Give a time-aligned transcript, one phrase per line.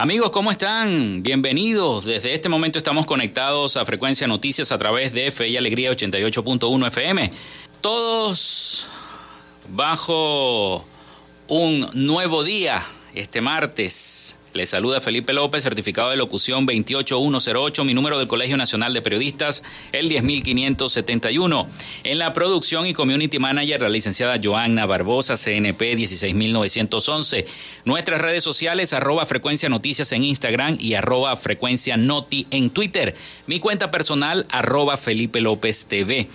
[0.00, 1.24] Amigos, ¿cómo están?
[1.24, 2.04] Bienvenidos.
[2.04, 6.86] Desde este momento estamos conectados a Frecuencia Noticias a través de Fe y Alegría 88.1
[6.86, 7.32] FM.
[7.80, 8.86] Todos
[9.70, 10.86] bajo
[11.48, 14.37] un nuevo día este martes.
[14.54, 19.62] Les saluda Felipe López, certificado de locución 28108, mi número del Colegio Nacional de Periodistas,
[19.92, 21.68] el 10571.
[22.04, 27.46] En la producción y community manager, la licenciada Joanna Barbosa, CNP 16911.
[27.84, 33.14] Nuestras redes sociales, arroba frecuencia noticias en Instagram y arroba frecuencia noti en Twitter.
[33.46, 36.26] Mi cuenta personal, arroba Felipe López TV.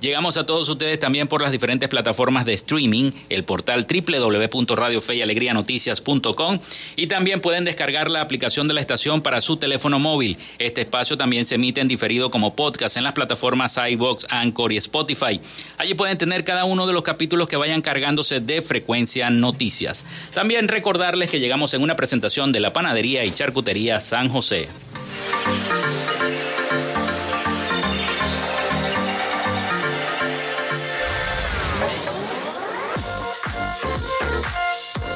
[0.00, 6.58] Llegamos a todos ustedes también por las diferentes plataformas de streaming, el portal www.radiofeyalegrianoticias.com
[6.96, 10.38] y también pueden descargar la aplicación de la estación para su teléfono móvil.
[10.58, 14.78] Este espacio también se emite en diferido como podcast en las plataformas iBox, Anchor y
[14.78, 15.40] Spotify.
[15.76, 20.06] Allí pueden tener cada uno de los capítulos que vayan cargándose de frecuencia noticias.
[20.32, 24.68] También recordarles que llegamos en una presentación de la panadería y charcutería San José.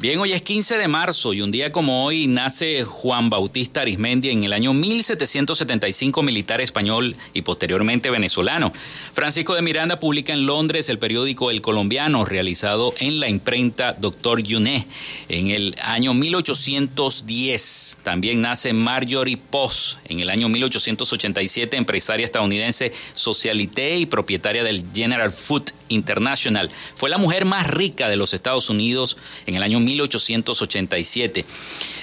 [0.00, 4.30] Bien, hoy es 15 de marzo y un día como hoy nace Juan Bautista Arismendi
[4.30, 8.72] en el año 1775, militar español y posteriormente venezolano.
[9.12, 14.40] Francisco de Miranda publica en Londres el periódico El Colombiano, realizado en la imprenta Doctor
[14.40, 14.86] Yuné
[15.28, 17.98] en el año 1810.
[18.04, 25.32] También nace Marjorie Post en el año 1887, empresaria estadounidense socialité y propietaria del General
[25.32, 26.70] Food International.
[26.94, 29.16] Fue la mujer más rica de los Estados Unidos
[29.46, 31.44] en el año 1887.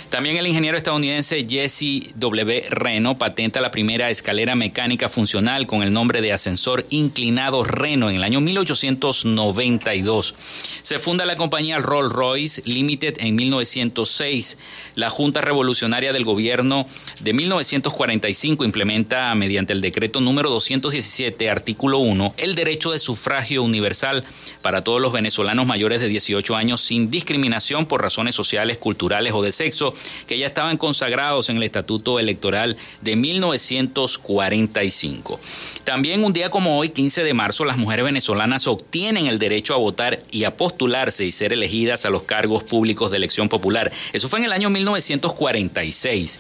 [0.10, 2.66] También el ingeniero estadounidense Jesse W.
[2.70, 8.16] Reno patenta la primera escalera mecánica funcional con el nombre de ascensor inclinado Reno en
[8.16, 10.36] el año 1892.
[10.84, 14.58] Se funda la compañía Rolls Royce Limited en 1906.
[14.96, 16.86] La Junta Revolucionaria del Gobierno
[17.20, 24.24] de 1945 implementa mediante el decreto número 217, artículo 1, el derecho de sufragio universal
[24.62, 29.42] para todos los venezolanos mayores de 18 años sin discriminación por razones sociales, culturales o
[29.42, 29.94] de sexo
[30.28, 35.38] que ya estaban consagrados en el Estatuto Electoral de 1945.
[35.84, 39.78] También un día como hoy, 15 de marzo, las mujeres venezolanas obtienen el derecho a
[39.78, 43.92] votar y a postularse y ser elegidas a los cargos públicos de elección popular.
[44.14, 46.40] Eso fue en el año 1946.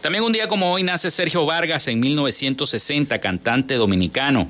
[0.00, 4.48] También un día como hoy nace Sergio Vargas en 1960, cantante dominicano.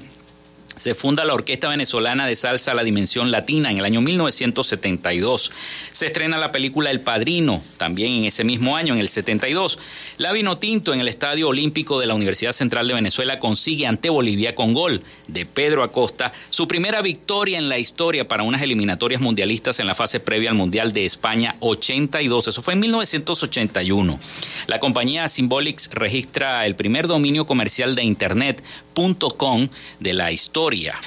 [0.78, 5.50] Se funda la Orquesta Venezolana de Salsa La Dimensión Latina en el año 1972.
[5.90, 9.78] Se estrena la película El Padrino, también en ese mismo año, en el 72.
[10.19, 14.55] La Vinotinto en el Estadio Olímpico de la Universidad Central de Venezuela consigue ante Bolivia
[14.55, 19.81] con gol de Pedro Acosta su primera victoria en la historia para unas eliminatorias mundialistas
[19.81, 22.49] en la fase previa al Mundial de España 82.
[22.49, 24.20] Eso fue en 1981.
[24.67, 28.62] La compañía Symbolics registra el primer dominio comercial de Internet
[28.96, 29.69] .com
[30.00, 30.98] de la historia.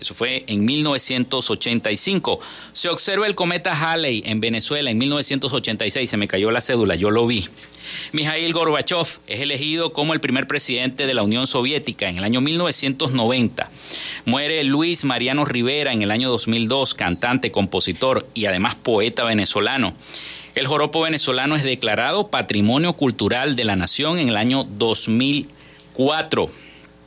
[0.00, 2.40] Eso fue en 1985.
[2.72, 6.10] Se observa el cometa Halley en Venezuela en 1986.
[6.10, 7.46] Se me cayó la cédula, yo lo vi.
[8.12, 12.40] Mijail Gorbachev es elegido como el primer presidente de la Unión Soviética en el año
[12.40, 13.70] 1990.
[14.26, 19.94] Muere Luis Mariano Rivera en el año 2002, cantante, compositor y además poeta venezolano.
[20.54, 26.50] El joropo venezolano es declarado Patrimonio Cultural de la Nación en el año 2004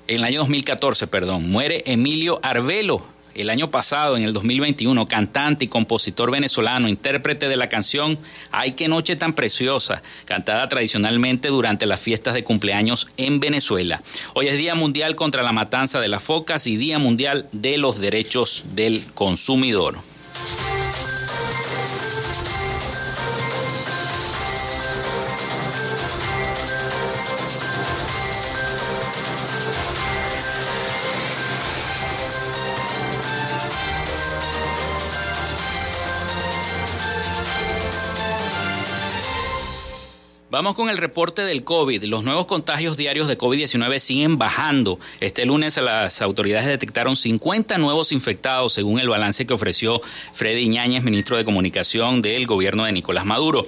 [0.10, 3.06] en el año 2014, perdón, muere Emilio Arbelo.
[3.36, 8.18] El año pasado, en el 2021, cantante y compositor venezolano, intérprete de la canción
[8.52, 14.02] Ay, qué noche tan preciosa, cantada tradicionalmente durante las fiestas de cumpleaños en Venezuela.
[14.34, 18.00] Hoy es Día Mundial contra la Matanza de las Focas y Día Mundial de los
[18.00, 20.00] Derechos del Consumidor.
[40.52, 42.06] Vamos con el reporte del COVID.
[42.06, 44.98] Los nuevos contagios diarios de COVID-19 siguen bajando.
[45.22, 50.02] Este lunes las autoridades detectaron 50 nuevos infectados, según el balance que ofreció
[50.34, 53.64] Freddy Ñáñez, ministro de Comunicación del gobierno de Nicolás Maduro.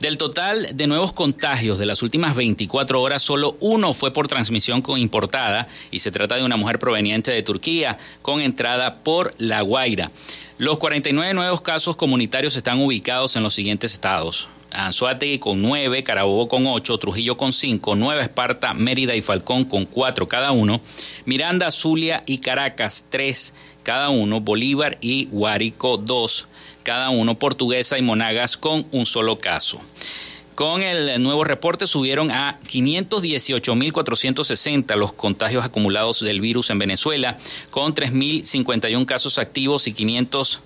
[0.00, 4.82] Del total de nuevos contagios de las últimas 24 horas, solo uno fue por transmisión
[4.96, 10.10] importada y se trata de una mujer proveniente de Turquía con entrada por La Guaira.
[10.56, 14.48] Los 49 nuevos casos comunitarios están ubicados en los siguientes estados.
[14.74, 19.86] Anzuategui con 9, Carabobo con 8, Trujillo con 5, Nueva Esparta, Mérida y Falcón con
[19.86, 20.80] 4 cada uno,
[21.24, 26.48] Miranda, Zulia y Caracas 3 cada uno, Bolívar y Guárico 2
[26.82, 29.80] cada uno, Portuguesa y Monagas con un solo caso.
[30.54, 37.36] Con el nuevo reporte subieron a 518.460 los contagios acumulados del virus en Venezuela,
[37.70, 40.60] con 3.051 casos activos y 500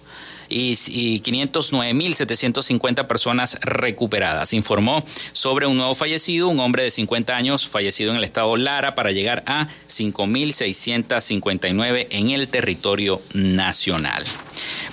[0.49, 4.53] y, 509.750 personas recuperadas.
[4.53, 8.95] Informó sobre un nuevo fallecido, un hombre de 50 años fallecido en el estado Lara
[8.95, 14.25] para llegar a 5.659 en el territorio nacional.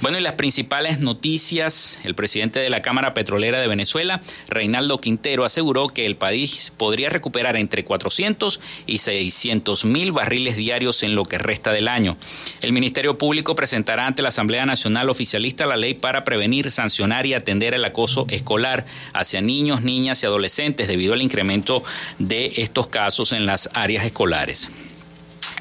[0.01, 5.45] Bueno, y las principales noticias, el presidente de la Cámara Petrolera de Venezuela, Reinaldo Quintero,
[5.45, 11.23] aseguró que el país podría recuperar entre 400 y 600 mil barriles diarios en lo
[11.23, 12.17] que resta del año.
[12.61, 17.33] El Ministerio Público presentará ante la Asamblea Nacional Oficialista la ley para prevenir, sancionar y
[17.33, 21.83] atender el acoso escolar hacia niños, niñas y adolescentes debido al incremento
[22.19, 24.84] de estos casos en las áreas escolares.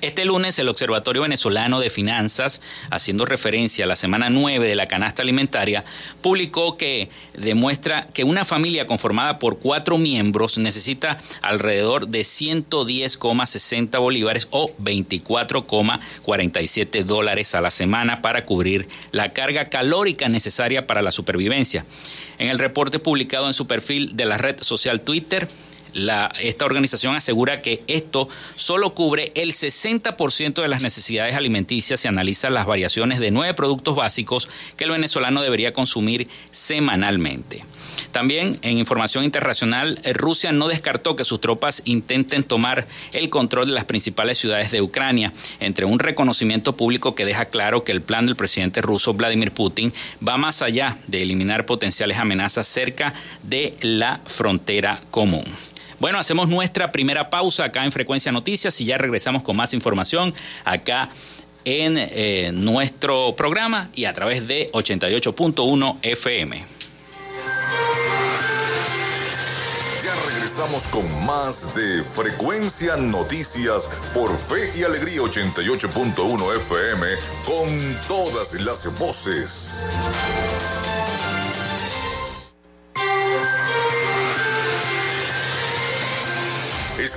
[0.04, 2.60] Este lunes el Observatorio Venezolano de Finanzas,
[2.90, 5.82] haciendo referencia a la semana 9 de la canasta alimentaria,
[6.20, 14.46] publicó que demuestra que una familia conformada por cuatro miembros necesita alrededor de 110,60 bolívares
[14.50, 21.86] o 24,47 dólares a la semana para cubrir la carga calórica necesaria para la supervivencia.
[22.36, 25.48] En el reporte publicado en su perfil de la red social Twitter,
[26.40, 32.50] esta organización asegura que esto solo cubre el 60% de las necesidades alimenticias y analiza
[32.50, 37.64] las variaciones de nueve productos básicos que el venezolano debería consumir semanalmente.
[38.12, 43.72] También en información internacional, Rusia no descartó que sus tropas intenten tomar el control de
[43.72, 48.26] las principales ciudades de Ucrania, entre un reconocimiento público que deja claro que el plan
[48.26, 49.92] del presidente ruso Vladimir Putin
[50.26, 55.44] va más allá de eliminar potenciales amenazas cerca de la frontera común.
[56.00, 60.34] Bueno, hacemos nuestra primera pausa acá en Frecuencia Noticias y ya regresamos con más información
[60.64, 61.08] acá
[61.64, 66.64] en eh, nuestro programa y a través de 88.1 FM.
[70.04, 77.06] Ya regresamos con más de Frecuencia Noticias por Fe y Alegría 88.1 FM
[77.44, 79.86] con todas las voces.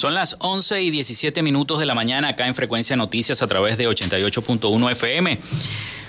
[0.00, 3.76] Son las 11 y 17 minutos de la mañana acá en Frecuencia Noticias a través
[3.76, 5.38] de 88.1 FM.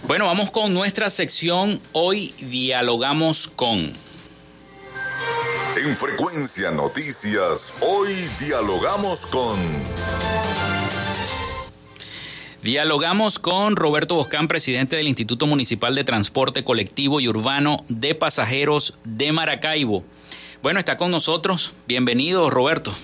[0.07, 1.77] Bueno, vamos con nuestra sección.
[1.91, 3.79] Hoy dialogamos con...
[5.75, 9.59] En Frecuencia Noticias, hoy dialogamos con...
[12.63, 18.93] Dialogamos con Roberto Boscán, presidente del Instituto Municipal de Transporte Colectivo y Urbano de Pasajeros
[19.03, 20.05] de Maracaibo.
[20.63, 21.73] Bueno, está con nosotros.
[21.87, 22.95] Bienvenido, Roberto.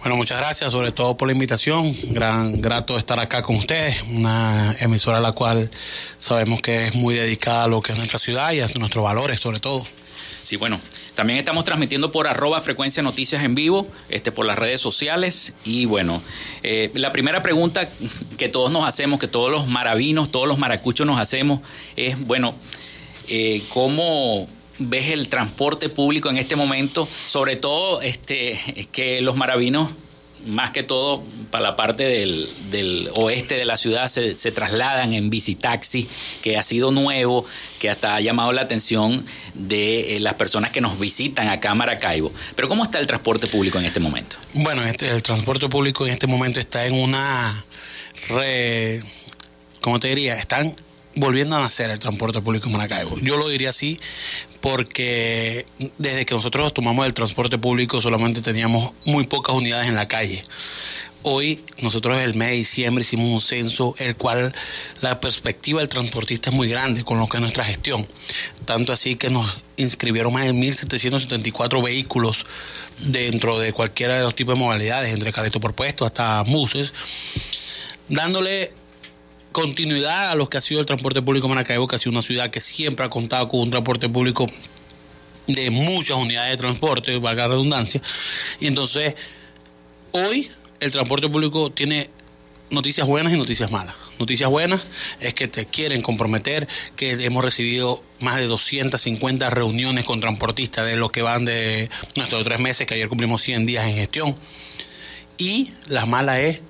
[0.00, 1.94] Bueno, muchas gracias, sobre todo por la invitación.
[2.12, 5.70] Gran grato estar acá con ustedes, una emisora a la cual
[6.18, 9.40] sabemos que es muy dedicada a lo que es nuestra ciudad y a nuestros valores,
[9.40, 9.84] sobre todo.
[10.44, 10.80] Sí, bueno,
[11.16, 15.52] también estamos transmitiendo por arroba frecuencia noticias en vivo, este, por las redes sociales.
[15.64, 16.22] Y bueno,
[16.62, 17.88] eh, la primera pregunta
[18.38, 21.60] que todos nos hacemos, que todos los maravinos, todos los maracuchos nos hacemos,
[21.96, 22.54] es, bueno,
[23.26, 24.46] eh, ¿cómo
[24.78, 27.06] ves el transporte público en este momento?
[27.06, 28.58] Sobre todo este,
[28.92, 29.90] que los maravinos
[30.46, 36.08] más que todo para la parte del, oeste de la ciudad se, trasladan en bicitaxi,
[36.42, 37.44] que ha sido nuevo,
[37.78, 41.74] que hasta ha llamado la atención de eh, las personas que nos visitan acá a
[41.74, 42.32] Maracaibo.
[42.54, 44.36] Pero ¿cómo está el transporte público en este momento?
[44.54, 47.64] Bueno, este, el transporte público en este momento está en una...
[48.28, 49.02] Re,
[49.80, 50.36] ¿Cómo te diría?
[50.36, 50.74] Están
[51.18, 53.18] volviendo a nacer el transporte público en Maracaibo.
[53.20, 53.98] Yo lo diría así
[54.60, 55.66] porque
[55.98, 60.42] desde que nosotros tomamos el transporte público solamente teníamos muy pocas unidades en la calle.
[61.22, 64.54] Hoy nosotros el mes de diciembre hicimos un censo el cual
[65.00, 68.06] la perspectiva del transportista es muy grande con lo que es nuestra gestión.
[68.64, 72.46] Tanto así que nos inscribieron más de 1.774 vehículos
[73.00, 76.92] dentro de cualquiera de los tipos de modalidades, entre carreto por puesto hasta buses,
[78.08, 78.72] dándole
[79.60, 82.48] continuidad a lo que ha sido el transporte público Maracaibo, que ha sido una ciudad
[82.48, 84.48] que siempre ha contado con un transporte público
[85.48, 88.00] de muchas unidades de transporte, valga la redundancia.
[88.60, 89.14] Y entonces,
[90.12, 90.48] hoy
[90.78, 92.08] el transporte público tiene
[92.70, 93.96] noticias buenas y noticias malas.
[94.20, 100.20] Noticias buenas es que te quieren comprometer, que hemos recibido más de 250 reuniones con
[100.20, 103.96] transportistas de los que van de nuestros tres meses, que ayer cumplimos 100 días en
[103.96, 104.36] gestión.
[105.36, 106.60] Y la mala es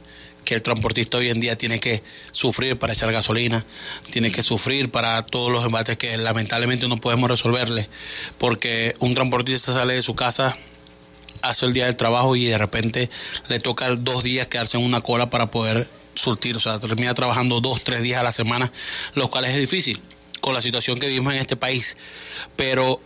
[0.49, 2.03] que el transportista hoy en día tiene que
[2.33, 3.67] sufrir para echar gasolina,
[4.11, 7.87] tiene que sufrir para todos los embates que lamentablemente no podemos resolverle,
[8.39, 10.57] porque un transportista sale de su casa
[11.43, 13.11] hace el día del trabajo y de repente
[13.51, 17.61] le toca dos días quedarse en una cola para poder surtir, o sea, termina trabajando
[17.61, 18.73] dos, tres días a la semana,
[19.17, 20.01] lo cual es difícil
[20.41, 21.99] con la situación que vivimos en este país,
[22.57, 23.03] pero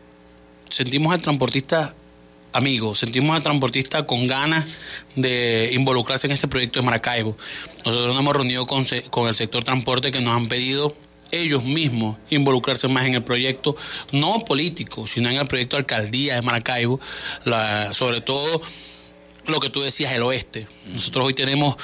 [0.70, 1.92] sentimos al transportista
[2.52, 4.66] amigos, sentimos al transportista con ganas
[5.16, 7.36] de involucrarse en este proyecto de Maracaibo.
[7.84, 10.94] Nosotros nos hemos reunido con, con el sector transporte que nos han pedido
[11.30, 13.74] ellos mismos involucrarse más en el proyecto,
[14.12, 17.00] no político, sino en el proyecto de alcaldía de Maracaibo,
[17.92, 18.60] sobre todo
[19.46, 20.68] lo que tú decías, el oeste.
[20.92, 21.76] Nosotros hoy tenemos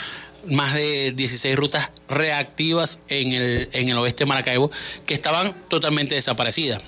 [0.50, 4.71] más de 16 rutas reactivas en el, en el oeste de Maracaibo
[5.07, 6.83] que estaban totalmente desaparecidas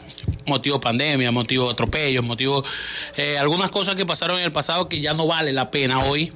[0.47, 2.65] motivo pandemia, motivo atropellos, motivo
[3.17, 6.33] eh, algunas cosas que pasaron en el pasado que ya no vale la pena hoy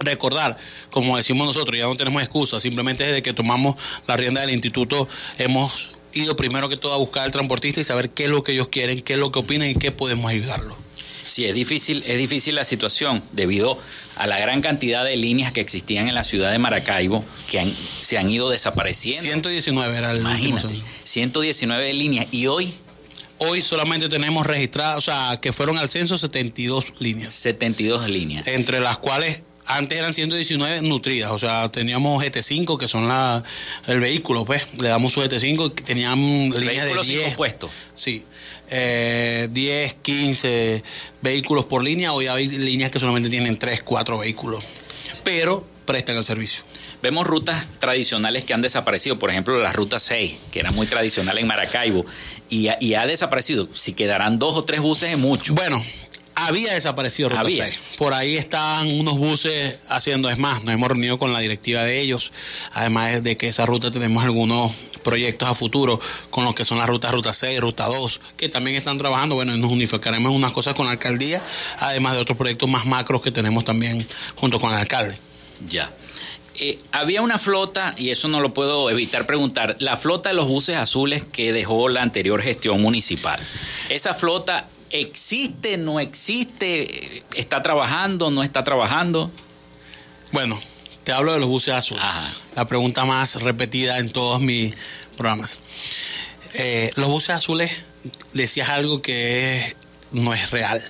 [0.00, 0.56] recordar,
[0.90, 5.08] como decimos nosotros, ya no tenemos excusa, simplemente desde que tomamos la rienda del instituto
[5.38, 8.52] hemos ido primero que todo a buscar al transportista y saber qué es lo que
[8.52, 10.81] ellos quieren, qué es lo que opinan y qué podemos ayudarlos.
[11.32, 13.78] Sí, es difícil, es difícil la situación debido
[14.16, 18.18] a la gran cantidad de líneas que existían en la ciudad de Maracaibo que se
[18.18, 19.22] han ido desapareciendo.
[19.22, 20.74] 119 era el Imagínate,
[21.04, 22.74] 119 líneas y hoy
[23.38, 27.34] Hoy solamente tenemos registradas, o sea, que fueron al censo 72 líneas.
[27.34, 28.46] 72 líneas.
[28.46, 33.42] Entre las cuales antes eran 119 nutridas, o sea, teníamos GT5 que son la,
[33.86, 37.70] el vehículo, pues, le damos su GT5, tenían líneas de 10 puestos.
[37.94, 38.22] Sí.
[38.74, 40.82] Eh, 10, 15
[41.20, 44.64] vehículos por línea, hoy hay líneas que solamente tienen 3, 4 vehículos,
[45.22, 46.64] pero prestan el servicio.
[47.02, 51.36] Vemos rutas tradicionales que han desaparecido, por ejemplo la ruta 6, que era muy tradicional
[51.36, 52.06] en Maracaibo,
[52.48, 53.68] y, ha desaparecido.
[53.74, 55.52] Si quedarán dos o tres buses es mucho.
[55.52, 55.84] Bueno,
[56.34, 57.66] había desaparecido Ruta Había.
[57.66, 57.78] 6.
[57.98, 62.00] Por ahí están unos buses haciendo, es más, nos hemos reunido con la directiva de
[62.00, 62.32] ellos,
[62.72, 64.72] además de que esa ruta tenemos algunos
[65.02, 68.76] proyectos a futuro con lo que son las rutas Ruta 6, Ruta 2, que también
[68.76, 71.42] están trabajando, bueno, nos unificaremos unas cosas con la alcaldía,
[71.78, 74.06] además de otros proyectos más macros que tenemos también
[74.36, 75.18] junto con el alcalde.
[75.68, 75.90] Ya.
[76.54, 80.46] Eh, había una flota, y eso no lo puedo evitar preguntar, la flota de los
[80.46, 83.40] buses azules que dejó la anterior gestión municipal.
[83.88, 87.22] ¿Esa flota existe, no existe?
[87.34, 89.30] ¿Está trabajando, no está trabajando?
[90.30, 90.60] Bueno,
[91.04, 92.04] te hablo de los buses azules.
[92.56, 94.74] La pregunta más repetida en todos mis
[95.16, 95.58] programas.
[96.54, 97.70] Eh, los buses azules,
[98.32, 99.74] decías algo que
[100.12, 100.82] no es real.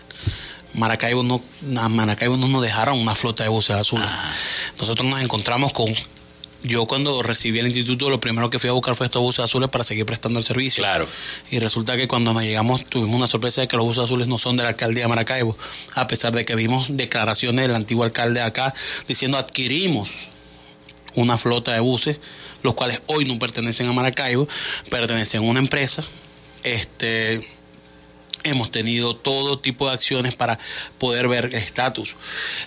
[0.75, 1.43] Maracaibo no,
[1.91, 4.09] Maracaibo no nos dejaron una flota de buses azules.
[4.09, 4.33] Ah.
[4.79, 5.95] Nosotros nos encontramos con
[6.63, 9.69] yo cuando recibí el instituto lo primero que fui a buscar fue estos buses azules
[9.69, 10.83] para seguir prestando el servicio.
[10.83, 11.07] Claro.
[11.51, 14.39] Y resulta que cuando nos llegamos tuvimos una sorpresa de que los buses azules no
[14.39, 15.57] son de la alcaldía de Maracaibo,
[15.95, 18.75] a pesar de que vimos declaraciones del antiguo alcalde acá
[19.09, 20.29] diciendo adquirimos
[21.15, 22.19] una flota de buses,
[22.63, 24.49] los cuales hoy no pertenecen a Maracaibo,
[24.91, 26.05] pertenecen a una empresa.
[26.63, 27.47] Este,
[28.45, 30.59] hemos tenido todo tipo de acciones para
[30.99, 32.17] poder ver estatus.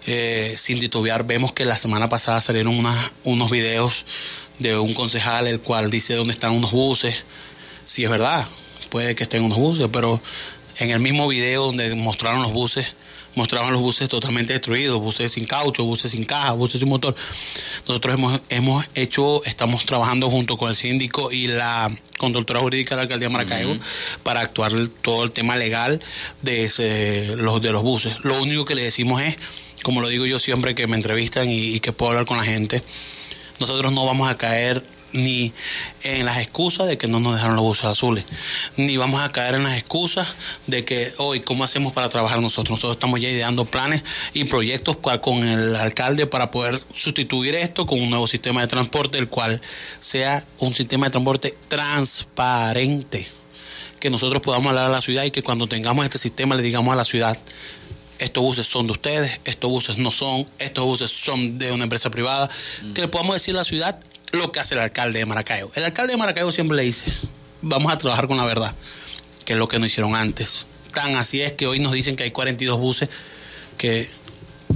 [0.06, 2.84] Eh, sin titubear, vemos que la semana pasada salieron
[3.24, 4.06] unos videos
[4.60, 7.16] de un concejal el cual dice dónde están unos buses.
[7.84, 8.46] Si es verdad,
[8.90, 10.22] puede que estén unos buses, pero
[10.80, 12.88] en el mismo video donde mostraron los buses,
[13.36, 17.16] mostraban los buses totalmente destruidos, buses sin caucho, buses sin caja, buses sin motor.
[17.88, 22.98] Nosotros hemos, hemos hecho, estamos trabajando junto con el síndico y la conductora jurídica de
[22.98, 23.78] la alcaldía de Maracaibo
[24.24, 26.02] para actuar todo el tema legal
[26.42, 28.16] de, los, de los buses.
[28.24, 29.36] Lo único que le decimos es,
[29.84, 32.82] como lo digo yo siempre que me entrevistan y que puedo hablar con la gente,
[33.60, 34.84] nosotros no vamos a caer
[35.16, 35.54] ni
[36.04, 38.26] en las excusas de que no nos dejaron los buses azules,
[38.78, 40.28] ni vamos a caer en las excusas
[40.68, 42.72] de que hoy, ¿cómo hacemos para trabajar nosotros?
[42.72, 44.04] Nosotros estamos ya ideando planes
[44.34, 49.18] y proyectos con el alcalde para poder sustituir esto con un nuevo sistema de transporte,
[49.18, 49.62] el cual
[50.00, 53.26] sea un sistema de transporte transparente,
[54.00, 56.92] que nosotros podamos hablar a la ciudad y que cuando tengamos este sistema le digamos
[56.92, 57.38] a la ciudad,
[58.20, 62.10] estos buses son de ustedes, estos buses no son, estos buses son de una empresa
[62.10, 62.50] privada,
[62.94, 64.00] que le podamos decir a la ciudad
[64.36, 65.72] lo que hace el alcalde de Maracaibo.
[65.76, 67.12] El alcalde de Maracaibo siempre le dice,
[67.62, 68.74] vamos a trabajar con la verdad,
[69.46, 70.66] que es lo que no hicieron antes.
[70.94, 73.10] Tan así es que hoy nos dicen que hay 42 buses
[73.78, 74.10] que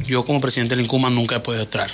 [0.05, 1.89] yo como presidente del INCUMA nunca he podido entrar.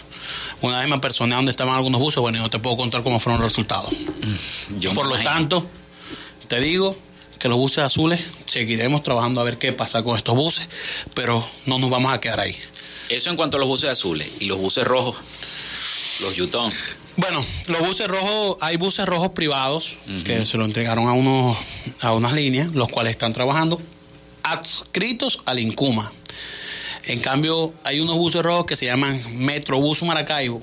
[0.61, 3.41] Una vez me personé donde estaban algunos buses, bueno, no te puedo contar cómo fueron
[3.41, 3.91] los resultados.
[3.91, 5.67] Mm, Por lo tanto,
[6.47, 6.97] te digo,
[7.39, 10.67] que los buses azules seguiremos trabajando a ver qué pasa con estos buses,
[11.13, 12.55] pero no nos vamos a quedar ahí.
[13.09, 15.17] Eso en cuanto a los buses azules y los buses rojos,
[16.21, 16.71] los Yutón.
[17.17, 21.57] Bueno, los buses rojos, hay buses rojos privados que se lo entregaron a unos
[22.01, 23.81] a unas líneas, los cuales están trabajando
[24.43, 26.11] adscritos al Incuma.
[27.05, 30.61] En cambio, hay unos buses rojos que se llaman Metrobús Maracaibo.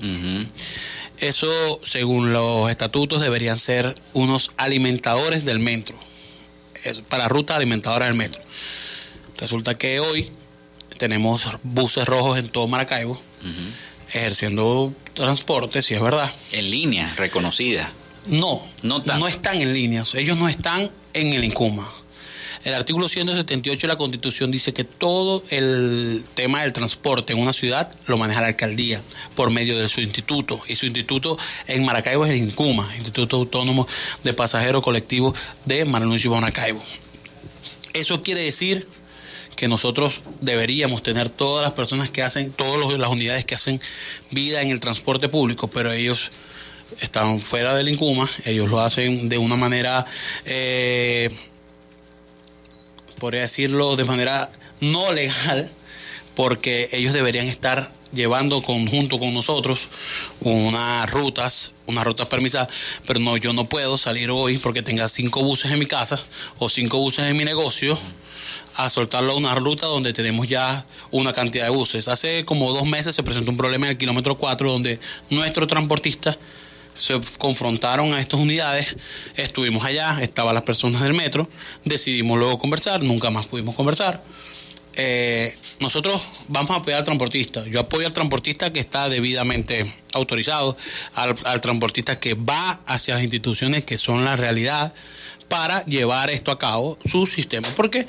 [1.19, 1.47] Eso,
[1.83, 5.97] según los estatutos, deberían ser unos alimentadores del metro
[7.09, 8.41] para ruta alimentadora del metro.
[9.37, 10.29] Resulta que hoy
[10.97, 13.19] tenemos buses rojos en todo Maracaibo,
[14.13, 16.31] ejerciendo transporte, si es verdad.
[16.51, 17.89] En línea, reconocida.
[18.27, 21.87] No, no, no están en línea, ellos no están en el INCUMA.
[22.63, 27.51] El artículo 178 de la Constitución dice que todo el tema del transporte en una
[27.51, 29.01] ciudad lo maneja la alcaldía
[29.35, 30.61] por medio de su instituto.
[30.69, 33.85] Y su instituto en Maracaibo es el INCUMA, Instituto Autónomo
[34.23, 36.81] de Pasajeros Colectivos de Maranuncio y Maracaibo.
[37.93, 38.87] Eso quiere decir
[39.55, 43.81] que nosotros deberíamos tener todas las personas que hacen, todas las unidades que hacen
[44.31, 46.31] vida en el transporte público, pero ellos
[47.01, 50.05] están fuera del INCUMA, ellos lo hacen de una manera
[50.45, 51.29] eh,
[53.23, 54.49] podría decirlo de manera
[54.81, 55.71] no legal,
[56.35, 59.87] porque ellos deberían estar llevando conjunto con nosotros
[60.41, 62.67] unas rutas, unas rutas permisadas,
[63.07, 66.21] pero no, yo no puedo salir hoy porque tenga cinco buses en mi casa
[66.59, 67.97] o cinco buses en mi negocio
[68.75, 72.07] a soltarlo a una ruta donde tenemos ya una cantidad de buses.
[72.07, 76.37] Hace como dos meses se presentó un problema en el kilómetro 4 donde nuestro transportista
[76.95, 78.95] se confrontaron a estas unidades,
[79.35, 81.49] estuvimos allá, estaban las personas del metro,
[81.85, 84.21] decidimos luego conversar, nunca más pudimos conversar.
[84.95, 87.65] Eh, nosotros vamos a apoyar al transportista.
[87.65, 90.77] Yo apoyo al transportista que está debidamente autorizado,
[91.15, 94.93] al, al, transportista que va hacia las instituciones que son la realidad
[95.47, 97.67] para llevar esto a cabo, su sistema.
[97.75, 98.05] Porque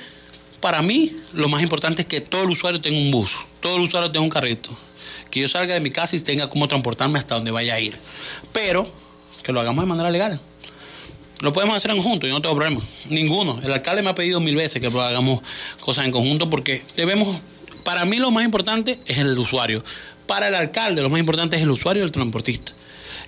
[0.65, 3.83] para mí lo más importante es que todo el usuario tenga un bus, todo el
[3.83, 4.71] usuario tenga un carrito
[5.31, 7.95] que yo salga de mi casa y tenga cómo transportarme hasta donde vaya a ir.
[8.55, 8.91] Pero
[9.43, 10.41] que lo hagamos de manera legal.
[11.41, 12.81] Lo podemos hacer en conjunto, yo no tengo problema.
[13.11, 13.61] Ninguno.
[13.63, 15.43] El alcalde me ha pedido mil veces que hagamos
[15.81, 17.29] cosas en conjunto porque debemos,
[17.85, 19.85] para mí lo más importante es el usuario.
[20.27, 22.73] Para el alcalde lo más importante es el usuario y el transportista.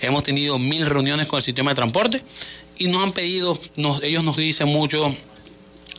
[0.01, 2.23] Hemos tenido mil reuniones con el sistema de transporte
[2.79, 3.61] y nos han pedido,
[4.03, 5.15] ellos nos dicen mucho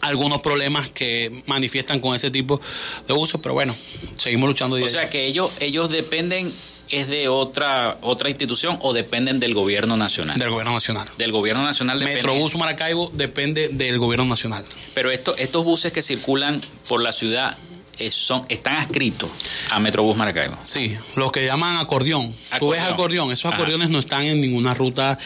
[0.02, 2.60] algunos problemas que manifiestan con ese tipo
[3.08, 3.76] de uso, pero bueno,
[4.18, 4.76] seguimos luchando.
[4.76, 6.54] O sea que ellos, ellos dependen
[6.90, 10.38] es de otra otra institución o dependen del gobierno nacional.
[10.40, 11.08] Del gobierno nacional.
[11.18, 12.22] Del gobierno nacional depende.
[12.22, 14.64] Metrobús Maracaibo depende del gobierno nacional.
[14.94, 17.58] Pero esto, estos buses que circulan por la ciudad
[18.00, 19.30] eh, son, están adscritos
[19.72, 20.58] a Metrobús Maracaibo.
[20.64, 22.34] Sí, los que llaman acordeón.
[22.60, 25.18] Tú ves acordeón, esos acordeones no están en ninguna ruta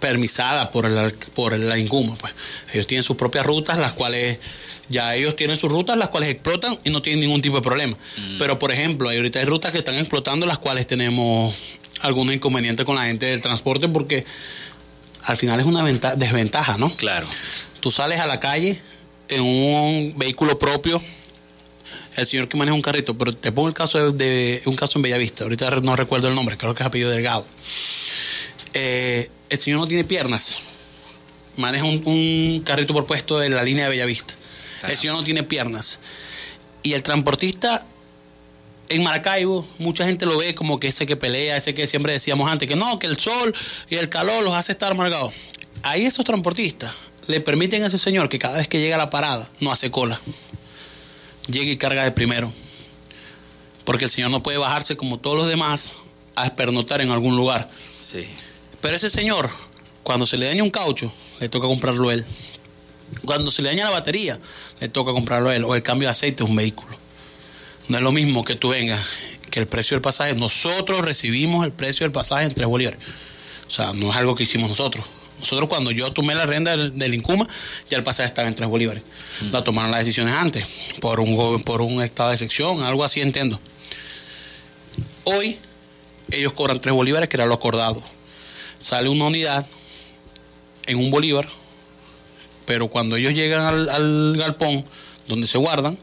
[0.00, 2.16] permisada por, el, por la INCUMA.
[2.16, 2.32] Pues.
[2.72, 4.38] Ellos tienen sus propias rutas, las cuales
[4.88, 7.96] ya ellos tienen sus rutas, las cuales explotan y no tienen ningún tipo de problema.
[8.16, 8.38] Mm.
[8.38, 11.54] Pero, por ejemplo, hay ahorita hay rutas que están explotando, las cuales tenemos
[12.00, 14.24] algunos inconvenientes con la gente del transporte porque
[15.24, 15.84] al final es una
[16.16, 16.90] desventaja, ¿no?
[16.96, 17.26] Claro.
[17.80, 18.80] Tú sales a la calle
[19.28, 21.00] en un vehículo propio
[22.16, 25.02] el señor que maneja un carrito, pero te pongo el caso de, un caso en
[25.02, 27.46] Bellavista, ahorita no recuerdo el nombre, creo que es apellido Delgado.
[28.74, 30.58] Eh, el señor no tiene piernas,
[31.56, 34.34] maneja un, carrito por puesto en la línea de Bellavista.
[34.88, 35.98] El señor no tiene piernas.
[36.82, 37.84] Y el transportista
[38.88, 42.50] en Maracaibo, mucha gente lo ve como que ese que pelea, ese que siempre decíamos
[42.50, 43.54] antes, que no, que el sol
[43.90, 45.34] y el calor los hace estar amargados.
[45.82, 46.92] Ahí esos transportistas
[47.26, 49.90] le permiten a ese señor que cada vez que llega a la parada no hace
[49.90, 50.20] cola.
[51.48, 52.52] Llegue y carga de primero.
[53.84, 55.94] Porque el señor no puede bajarse como todos los demás
[56.36, 57.68] a espernotar en algún lugar.
[58.00, 58.26] Sí.
[58.80, 59.50] Pero ese señor,
[60.02, 62.24] cuando se le daña un caucho, le toca comprarlo él.
[63.24, 64.38] Cuando se le daña la batería,
[64.80, 65.64] le toca comprarlo él.
[65.64, 66.96] O el cambio de aceite es un vehículo.
[67.88, 69.00] No es lo mismo que tú vengas,
[69.50, 70.34] que el precio del pasaje.
[70.34, 73.00] Nosotros recibimos el precio del pasaje en tres bolívares.
[73.66, 75.04] O sea, no es algo que hicimos nosotros.
[75.40, 77.48] Nosotros cuando yo tomé la renta del, Incuma,
[77.88, 79.02] ya el pasaje estaba en tres bolívares.
[79.40, 79.52] Mm.
[79.52, 80.66] La tomaron las decisiones antes,
[81.00, 83.58] por un, por un estado de sección, algo así entiendo.
[85.24, 85.58] Hoy
[86.30, 88.02] ellos cobran tres bolívares, que era lo acordado.
[88.80, 89.66] Sale una unidad
[90.86, 91.48] en un bolívar,
[92.66, 94.84] pero cuando ellos llegan al, galpón
[95.28, 95.98] donde se guardan,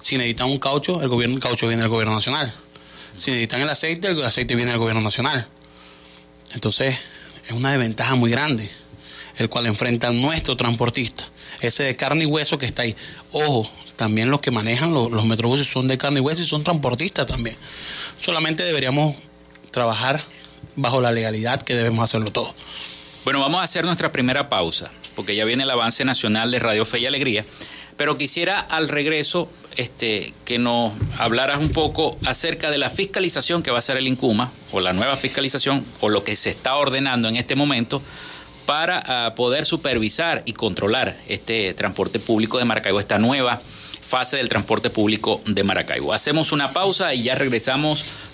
[0.00, 2.52] si necesitan un caucho, el gobierno el caucho viene del gobierno nacional.
[3.16, 5.46] Si necesitan el aceite, el aceite viene del gobierno nacional.
[6.52, 6.96] Entonces,
[7.46, 8.70] es una desventaja muy grande,
[9.38, 11.26] el cual enfrenta nuestro transportista.
[11.60, 12.94] Ese de carne y hueso que está ahí.
[13.32, 16.64] Ojo, también los que manejan los, los metrobuses son de carne y hueso y son
[16.64, 17.56] transportistas también.
[18.20, 19.16] Solamente deberíamos
[19.70, 20.22] trabajar
[20.76, 22.54] bajo la legalidad que debemos hacerlo todo.
[23.24, 26.84] Bueno, vamos a hacer nuestra primera pausa, porque ya viene el avance nacional de Radio
[26.84, 27.44] Fe y Alegría,
[27.96, 33.70] pero quisiera al regreso este, que nos hablaras un poco acerca de la fiscalización que
[33.70, 37.28] va a hacer el INCUMA, o la nueva fiscalización, o lo que se está ordenando
[37.28, 38.02] en este momento
[38.66, 43.60] para ah, poder supervisar y controlar este transporte público de Maracaibo, esta nueva
[44.00, 46.12] fase del transporte público de Maracaibo.
[46.12, 48.04] Hacemos una pausa y ya regresamos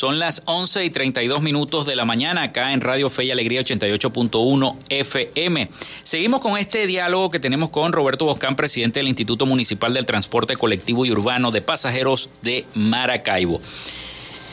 [0.00, 3.60] Son las 11 y 32 minutos de la mañana acá en Radio Fe y Alegría
[3.60, 5.68] 88.1 FM.
[6.04, 10.56] Seguimos con este diálogo que tenemos con Roberto Boscán, presidente del Instituto Municipal del Transporte
[10.56, 13.60] Colectivo y Urbano de Pasajeros de Maracaibo.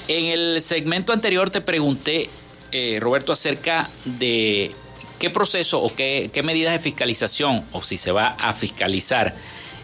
[0.10, 2.30] En el segmento anterior te pregunté,
[2.74, 4.70] eh, Roberto, acerca de
[5.18, 9.34] qué proceso o qué, qué medidas de fiscalización o si se va a fiscalizar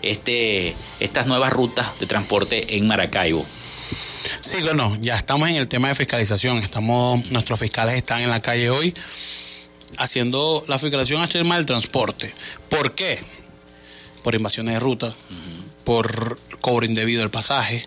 [0.01, 3.45] este, estas nuevas rutas de transporte en Maracaibo.
[4.41, 6.57] Sí, bueno, ya estamos en el tema de fiscalización.
[6.59, 8.93] Estamos, nuestros fiscales están en la calle hoy
[9.97, 12.33] haciendo la fiscalización al tema del transporte.
[12.69, 13.19] ¿Por qué?
[14.23, 15.13] Por invasiones de ruta,
[15.83, 17.85] por cobro indebido del pasaje,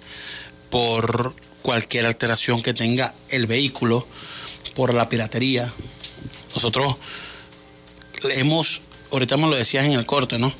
[0.70, 4.06] por cualquier alteración que tenga el vehículo,
[4.74, 5.70] por la piratería.
[6.54, 6.96] Nosotros
[8.30, 8.82] hemos,
[9.12, 10.52] ahorita me lo decías en el corte, ¿no?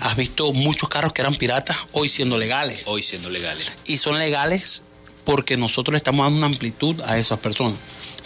[0.00, 2.82] Has visto muchos carros que eran piratas hoy siendo legales.
[2.86, 3.72] Hoy siendo legales.
[3.86, 4.82] Y son legales
[5.24, 7.78] porque nosotros estamos dando una amplitud a esas personas,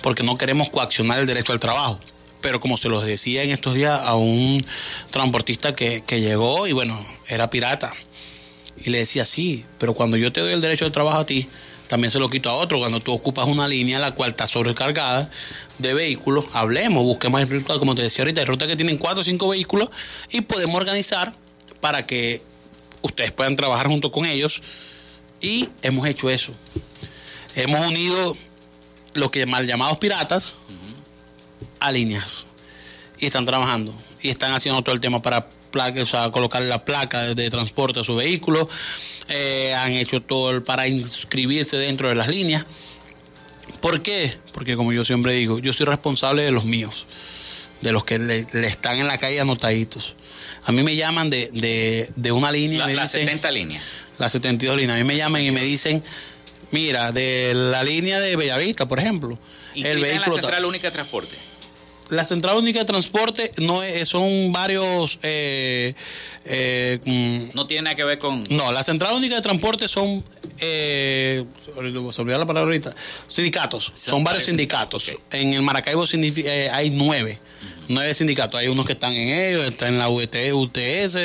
[0.02, 1.98] porque no queremos coaccionar el derecho al trabajo.
[2.40, 4.64] Pero como se los decía en estos días a un
[5.10, 7.92] transportista que, llegó y bueno, era pirata.
[8.84, 11.48] Y le decía, sí, pero cuando yo te doy el derecho al trabajo a ti,
[11.88, 12.78] también se lo quito a otro.
[12.78, 15.28] Cuando tú ocupas una línea la cual está sobrecargada
[15.78, 19.24] de vehículos, hablemos, busquemos el como te decía ahorita, hay rutas que tienen cuatro o
[19.24, 19.88] cinco vehículos
[20.30, 21.32] y podemos organizar
[21.80, 22.40] para que
[23.02, 24.62] ustedes puedan trabajar junto con ellos.
[25.40, 26.52] Y hemos hecho eso
[27.58, 28.36] hemos unido
[29.14, 30.54] los que mal llamados piratas
[31.80, 32.46] a líneas
[33.18, 33.92] y están trabajando
[34.22, 38.00] y están haciendo todo el tema para placa, o sea, colocar la placa de transporte
[38.00, 38.68] a su vehículo,
[39.28, 42.64] eh, han hecho todo el, para inscribirse dentro de las líneas.
[43.80, 44.34] ¿Por qué?
[44.52, 47.06] Porque como yo siempre digo, yo soy responsable de los míos,
[47.82, 50.14] de los que le, están en la calle anotaditos.
[50.64, 52.86] A mí me llaman de, una línea.
[52.86, 53.84] La, 70 líneas.
[54.18, 54.96] Las 72 líneas.
[54.96, 56.02] A mí me llaman y me dicen,
[56.70, 59.38] Mira, de la línea de Bellavista, por ejemplo.
[59.74, 61.36] el vehículo la Central Única de Transporte?
[62.10, 65.94] la central única de transporte no es, son varios eh,
[66.46, 70.24] eh, mm, no tiene nada que ver con no la central única de transporte son
[70.60, 71.44] eh,
[72.10, 72.94] se olvidó la palabra ahorita
[73.28, 73.92] sindicatos.
[73.94, 75.10] Son, varios sindicatos.
[75.30, 77.38] En el Maracaibo eh, hay nueve.
[77.88, 78.60] Nueve sindicatos.
[78.60, 81.16] Hay unos que están en ellos están en la UT, UTS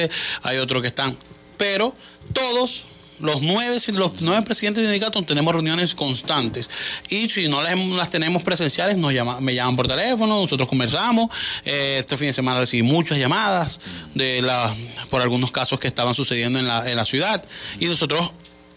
[0.43, 1.17] hay otros que están.
[1.57, 1.93] Pero
[2.33, 2.85] todos
[3.19, 6.69] los nueve, los nueve presidentes de sindicatos tenemos reuniones constantes
[7.09, 11.29] y si no las, tenemos presenciales nos llama, me llaman por teléfono, nosotros conversamos.
[11.65, 13.79] Eh, este fin de semana recibí muchas llamadas
[14.13, 14.73] de la,
[15.09, 17.43] por algunos casos que estaban sucediendo en la, en la ciudad
[17.79, 18.31] y nosotros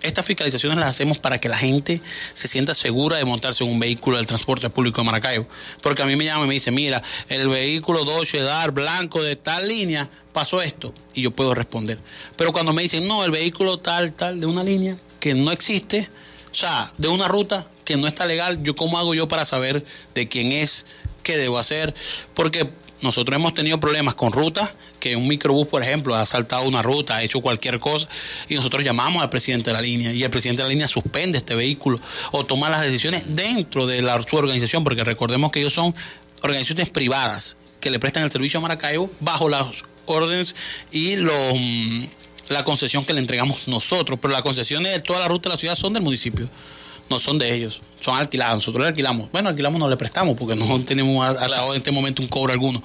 [0.07, 2.01] estas fiscalizaciones las hacemos para que la gente
[2.35, 5.47] se sienta segura de montarse en un vehículo del transporte público de Maracaibo.
[5.83, 9.37] Porque a mí me llama y me dice, mira, el vehículo Dodge Dar blanco de
[9.37, 10.95] tal línea pasó esto.
[11.15, 11.99] Y yo puedo responder.
[12.37, 16.09] Pero cuando me dicen, no, el vehículo tal, tal, de una línea que no existe,
[16.53, 19.85] o sea, de una ruta que no está legal, yo cómo hago yo para saber
[20.15, 20.87] de quién es,
[21.23, 21.95] qué debo hacer.
[22.35, 22.69] Porque
[23.03, 24.71] nosotros hemos tenido problemas con rutas
[25.07, 28.09] que un microbús, por ejemplo, ha saltado una ruta, ha hecho cualquier cosa,
[28.49, 31.39] y nosotros llamamos al presidente de la línea, y el presidente de la línea suspende
[31.39, 32.01] este vehículo
[32.33, 35.95] o toma las decisiones dentro de la, su organización, porque recordemos que ellos son
[36.43, 39.67] organizaciones privadas que le prestan el servicio a Maracaibo bajo las
[40.07, 40.57] órdenes
[40.91, 42.05] y los mm,
[42.49, 45.61] la concesión que le entregamos nosotros, pero las concesiones de toda la ruta de la
[45.61, 46.49] ciudad son del municipio
[47.09, 48.57] no son de ellos, son alquiladas.
[48.57, 49.31] Nosotros le alquilamos.
[49.31, 52.83] Bueno, alquilamos, no le prestamos porque no tenemos hasta en este momento un cobro alguno.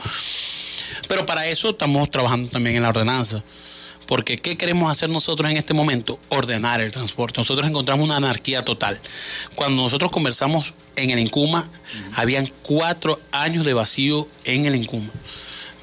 [1.08, 3.44] Pero para eso estamos trabajando también en la ordenanza.
[4.08, 6.20] Porque ¿qué queremos hacer nosotros en este momento?
[6.30, 7.40] Ordenar el transporte.
[7.40, 9.00] Nosotros encontramos una anarquía total.
[9.56, 11.70] Cuando nosotros conversamos en el Incuma,
[12.16, 15.10] habían cuatro años de vacío en el Incuma.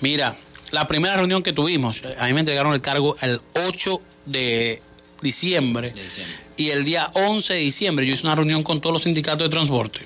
[0.00, 0.36] Mira,
[0.72, 4.82] la primera reunión que tuvimos, a mí me entregaron el cargo el 8 de
[5.22, 6.36] diciembre, de diciembre.
[6.58, 9.48] y el día 11 de diciembre yo hice una reunión con todos los sindicatos de
[9.48, 10.00] transporte.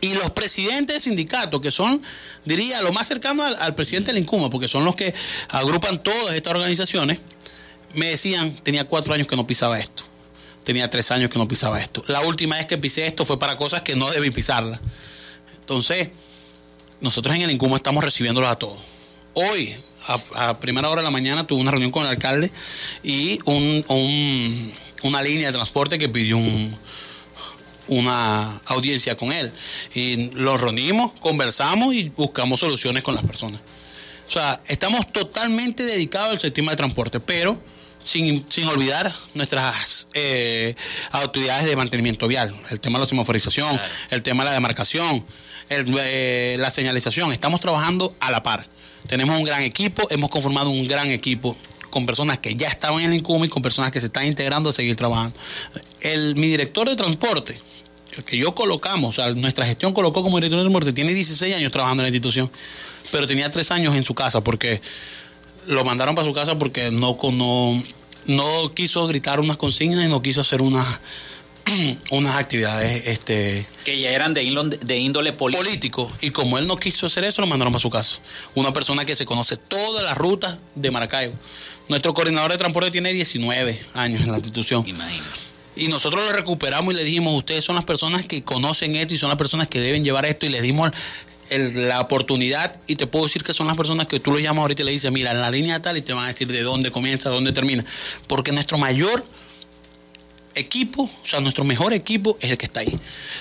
[0.00, 2.02] Y los presidentes de sindicatos, que son
[2.44, 5.14] diría, lo más cercano al, presidente del INCUMA, porque son los que
[5.48, 7.18] agrupan todas estas organizaciones,
[7.94, 10.04] me decían, tenía cuatro años que no pisaba esto,
[10.64, 12.02] tenía tres años que no pisaba esto.
[12.08, 14.80] La última vez que pisé esto fue para cosas que no debí pisarla.
[15.58, 16.08] Entonces,
[17.00, 18.78] nosotros en el INCUMA estamos recibiéndolos a todos.
[19.34, 19.74] Hoy,
[20.34, 22.50] a, primera hora de la mañana, tuve una reunión con el alcalde
[23.02, 26.76] y una línea de transporte que pidió un,
[27.88, 29.52] una audiencia con él.
[29.94, 33.60] Y lo reunimos, conversamos y buscamos soluciones con las personas.
[34.28, 37.58] O sea, estamos totalmente dedicados al sistema de transporte, pero
[38.04, 40.74] sin, sin olvidar nuestras eh,
[41.12, 45.24] actividades de mantenimiento vial, el tema de la semaforización, el tema de la demarcación,
[45.68, 47.32] eh, la señalización.
[47.32, 48.66] Estamos trabajando a la par.
[49.08, 51.56] Tenemos un gran equipo, hemos conformado un gran equipo
[51.90, 54.70] con personas que ya estaban en el INCUM y con personas que se están integrando
[54.70, 55.38] a seguir trabajando.
[56.00, 57.58] El, mi director de transporte,
[58.24, 61.72] que yo colocamos, o sea, nuestra gestión colocó como director de muerte, tiene 16 años
[61.72, 62.50] trabajando en la institución,
[63.12, 64.80] pero tenía 3 años en su casa porque
[65.66, 67.82] lo mandaron para su casa porque no, no,
[68.26, 70.86] no quiso gritar unas consignas y no quiso hacer unas
[72.10, 75.64] unas actividades este que ya eran de índole, de índole político.
[75.64, 76.12] político.
[76.20, 78.18] y como él no quiso hacer eso lo mandaron para su casa
[78.54, 81.34] una persona que se conoce todas las rutas de Maracaibo
[81.88, 85.45] nuestro coordinador de transporte tiene 19 años en la institución Imagínate
[85.76, 89.18] y nosotros lo recuperamos y le dijimos, ustedes son las personas que conocen esto y
[89.18, 90.90] son las personas que deben llevar esto y les dimos
[91.50, 94.82] la oportunidad y te puedo decir que son las personas que tú lo llamas ahorita
[94.82, 96.90] y le dices, mira, en la línea tal y te van a decir de dónde
[96.90, 97.84] comienza, dónde termina.
[98.26, 99.24] Porque nuestro mayor
[100.54, 102.98] equipo, o sea, nuestro mejor equipo es el que está ahí.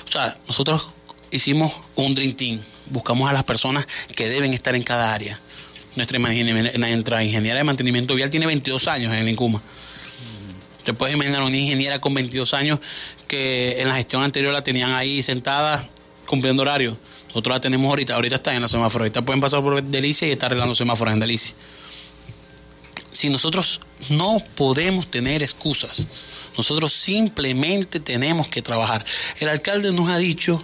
[0.07, 0.93] O sea, nosotros
[1.31, 5.39] hicimos un Dream Team, buscamos a las personas que deben estar en cada área.
[5.95, 9.61] Nuestra ingeniera de mantenimiento vial tiene 22 años en el INCUMA
[10.85, 12.79] te puedes imaginar una ingeniera con 22 años
[13.27, 15.85] que en la gestión anterior la tenían ahí sentada
[16.27, 16.95] cumpliendo horario.
[17.29, 20.31] Nosotros la tenemos ahorita, ahorita está en la semáforo, ahorita pueden pasar por Delicia y
[20.31, 21.55] está arreglando semáforos en Delicia.
[23.11, 26.05] Si nosotros no podemos tener excusas,
[26.55, 29.03] nosotros simplemente tenemos que trabajar.
[29.39, 30.61] El alcalde nos ha dicho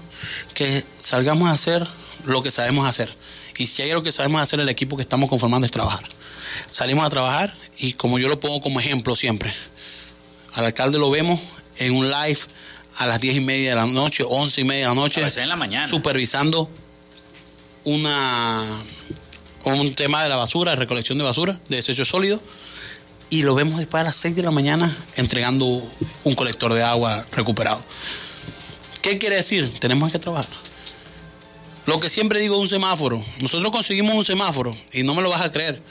[0.54, 1.86] que salgamos a hacer
[2.26, 3.12] lo que sabemos hacer.
[3.58, 6.06] Y si hay algo que sabemos hacer, el equipo que estamos conformando es trabajar.
[6.72, 9.54] Salimos a trabajar y como yo lo pongo como ejemplo siempre,
[10.54, 11.40] al alcalde lo vemos
[11.78, 12.40] en un live
[12.98, 15.22] a las diez y media de la noche, once y media de la noche.
[15.22, 15.88] en la mañana.
[15.88, 16.70] Supervisando
[17.84, 18.66] una
[19.64, 22.42] un tema de la basura, de recolección de basura, de desechos sólidos.
[23.30, 27.26] Y lo vemos después a las 6 de la mañana entregando un colector de agua
[27.32, 27.80] recuperado.
[29.02, 29.72] ¿Qué quiere decir?
[29.80, 30.48] Tenemos que trabajar.
[31.86, 33.24] Lo que siempre digo es un semáforo.
[33.40, 35.82] Nosotros conseguimos un semáforo y no me lo vas a creer.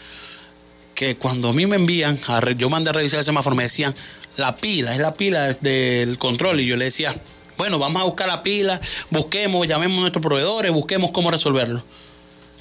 [0.94, 2.18] Que cuando a mí me envían,
[2.58, 3.94] yo mandé a revisar el semáforo, me decían,
[4.36, 6.60] la pila, es la pila del control.
[6.60, 7.14] Y yo le decía,
[7.58, 11.82] bueno, vamos a buscar la pila, busquemos, llamemos a nuestros proveedores, busquemos cómo resolverlo.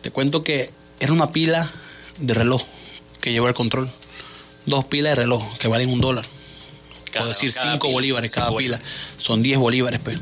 [0.02, 1.70] Te cuento que era una pila
[2.20, 2.62] de reloj
[3.22, 3.90] que lleva el control.
[4.66, 6.26] Dos pilas de reloj que valen un dólar.
[7.12, 8.80] Cada- o decir cada cinco pila, bolívares cada pila.
[9.18, 10.20] Son 10 bolívares, pero.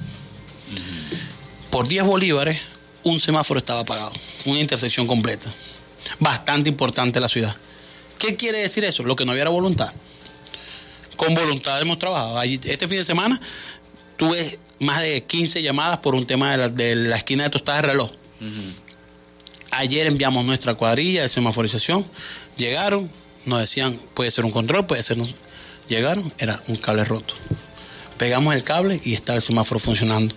[1.69, 2.59] Por 10 bolívares,
[3.03, 4.11] un semáforo estaba apagado.
[4.45, 5.49] Una intersección completa.
[6.19, 7.55] Bastante importante la ciudad.
[8.19, 9.03] ¿Qué quiere decir eso?
[9.03, 9.91] Lo que no había era voluntad.
[11.17, 12.41] Con voluntad hemos trabajado.
[12.41, 13.39] Este fin de semana
[14.17, 17.81] tuve más de 15 llamadas por un tema de la, de la esquina de tostadas
[17.81, 18.11] de reloj.
[19.71, 22.05] Ayer enviamos nuestra cuadrilla de semaforización.
[22.55, 23.09] Llegaron,
[23.45, 25.17] nos decían, puede ser un control, puede ser...
[25.17, 25.27] no-
[25.87, 27.33] Llegaron, era un cable roto.
[28.17, 30.35] Pegamos el cable y está el semáforo funcionando.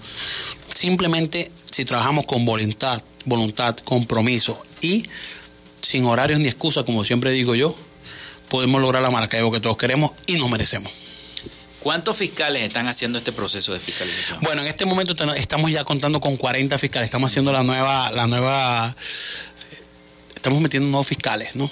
[0.74, 5.04] Simplemente si trabajamos con voluntad, voluntad, compromiso y
[5.82, 7.74] sin horarios ni excusas, como siempre digo yo,
[8.50, 10.92] podemos lograr la Maracaibo que todos queremos y nos merecemos.
[11.80, 14.38] ¿Cuántos fiscales están haciendo este proceso de fiscalización?
[14.42, 17.06] Bueno, en este momento estamos ya contando con 40 fiscales.
[17.06, 18.94] Estamos haciendo la nueva, la nueva,
[20.34, 21.70] estamos metiendo nuevos fiscales, ¿no?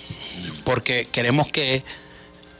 [0.64, 1.82] Porque queremos que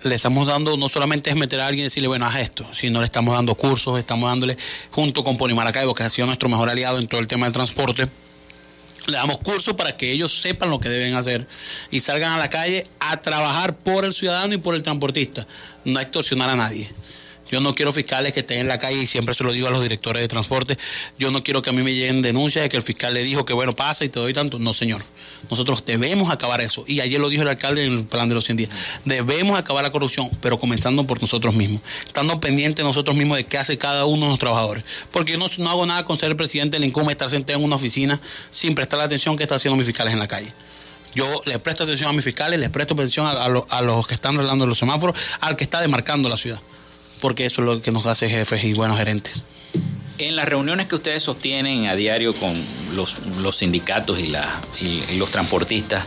[0.03, 3.01] le estamos dando, no solamente es meter a alguien y decirle, bueno, haz esto, sino
[3.01, 4.59] le estamos dando cursos, estamos dándole,
[4.91, 7.55] junto con Poli Maracaibo, que ha sido nuestro mejor aliado en todo el tema del
[7.55, 8.09] transporte,
[9.09, 11.47] le damos cursos para que ellos sepan lo que deben hacer
[11.91, 15.47] y salgan a la calle a trabajar por el ciudadano y por el transportista,
[15.85, 16.89] no a extorsionar a nadie.
[17.51, 19.71] Yo no quiero fiscales que estén en la calle y siempre se lo digo a
[19.71, 20.77] los directores de transporte.
[21.19, 23.47] Yo no quiero que a mí me lleguen denuncias de que el fiscal le dijo
[23.47, 24.59] que bueno, pasa y te doy tanto.
[24.59, 25.03] No, señor.
[25.51, 26.85] Nosotros debemos acabar eso.
[26.87, 28.71] Y ayer lo dijo el alcalde en el plan de los 100 días.
[29.05, 31.81] Debemos acabar la corrupción, pero comenzando por nosotros mismos.
[32.05, 34.85] Estando pendientes nosotros mismos de qué hace cada uno de los trabajadores.
[35.13, 37.65] Porque yo no, no hago nada con ser el presidente del INCUME, estar sentado en
[37.65, 38.21] una oficina
[38.51, 40.53] sin prestar la atención que están haciendo mis fiscales en la calle.
[41.15, 44.15] Yo les presto atención a mis fiscales, les presto atención a, a a los que
[44.15, 46.61] están arreglando los semáforos, al que está demarcando la ciudad.
[47.21, 49.43] Porque eso es lo que nos hace jefes y buenos gerentes.
[50.19, 52.53] En las reuniones que ustedes sostienen a diario con
[52.95, 56.05] los, los sindicatos y, la- y- y los transportistas,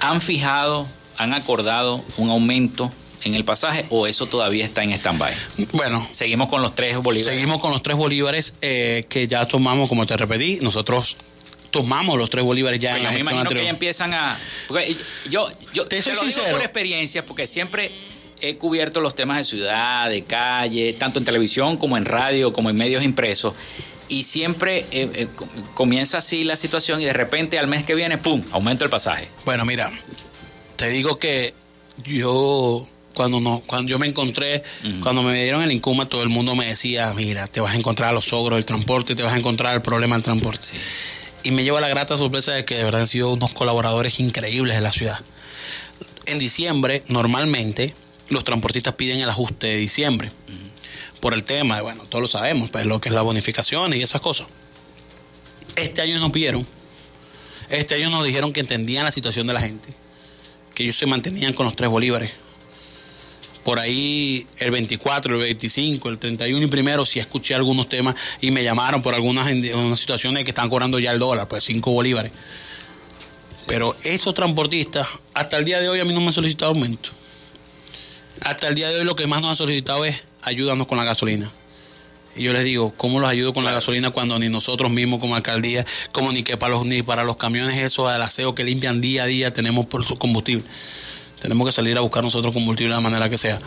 [0.00, 0.86] ¿han fijado,
[1.18, 2.90] han acordado un aumento
[3.22, 5.34] en el pasaje o eso todavía está en stand-by?
[5.72, 7.32] Bueno, Seguimos con los tres bolívares.
[7.34, 11.16] seguimos con los tres bolívares eh, que ya tomamos, como te repetí, nosotros
[11.70, 14.38] tomamos los tres bolívares ya en la me imagino que ya empiezan a...
[15.28, 16.56] yo yo Te te, soy lo digo sincero.
[16.56, 17.90] por experiencia, porque siempre
[18.48, 22.70] he cubierto los temas de ciudad, de calle, tanto en televisión como en radio, como
[22.70, 23.54] en medios impresos.
[24.08, 27.94] Y siempre eh, eh, com- comienza así la situación y de repente al mes que
[27.94, 29.28] viene, ¡pum!, aumento el pasaje.
[29.44, 29.90] Bueno, mira,
[30.76, 31.54] te digo que
[32.04, 34.62] yo cuando no, cuando yo me encontré,
[35.02, 38.10] cuando me dieron el Incuma, todo el mundo me decía, mira, te vas a encontrar
[38.10, 40.66] a los ogros del transporte, te vas a encontrar el problema del transporte.
[41.44, 44.74] Y me lleva la grata sorpresa de que de verdad han sido unos colaboradores increíbles
[44.74, 45.20] de la ciudad.
[46.26, 47.94] En diciembre, normalmente,
[48.30, 50.30] los transportistas piden el ajuste de diciembre.
[51.20, 54.02] Por el tema, de, bueno, todos lo sabemos, pues lo que es la bonificación y
[54.02, 54.46] esas cosas.
[55.76, 56.66] Este año no pidieron.
[57.70, 59.88] Este año nos dijeron que entendían la situación de la gente,
[60.74, 62.32] que ellos se mantenían con los tres bolívares.
[63.64, 68.50] Por ahí el 24, el 25, el 31 y primero sí escuché algunos temas y
[68.50, 69.48] me llamaron por algunas
[69.98, 72.32] situaciones que están cobrando ya el dólar, pues 5 bolívares.
[73.66, 77.08] Pero esos transportistas, hasta el día de hoy a mí no me han solicitado aumento.
[78.44, 81.04] Hasta el día de hoy lo que más nos han solicitado es ayúdanos con la
[81.04, 81.50] gasolina.
[82.36, 85.34] Y yo les digo, ¿cómo los ayudo con la gasolina cuando ni nosotros mismos como
[85.34, 89.00] alcaldía, como ni que para los ni para los camiones esos del aseo que limpian
[89.00, 90.62] día a día tenemos por su combustible?
[91.40, 93.58] Tenemos que salir a buscar nosotros combustible de la manera que sea.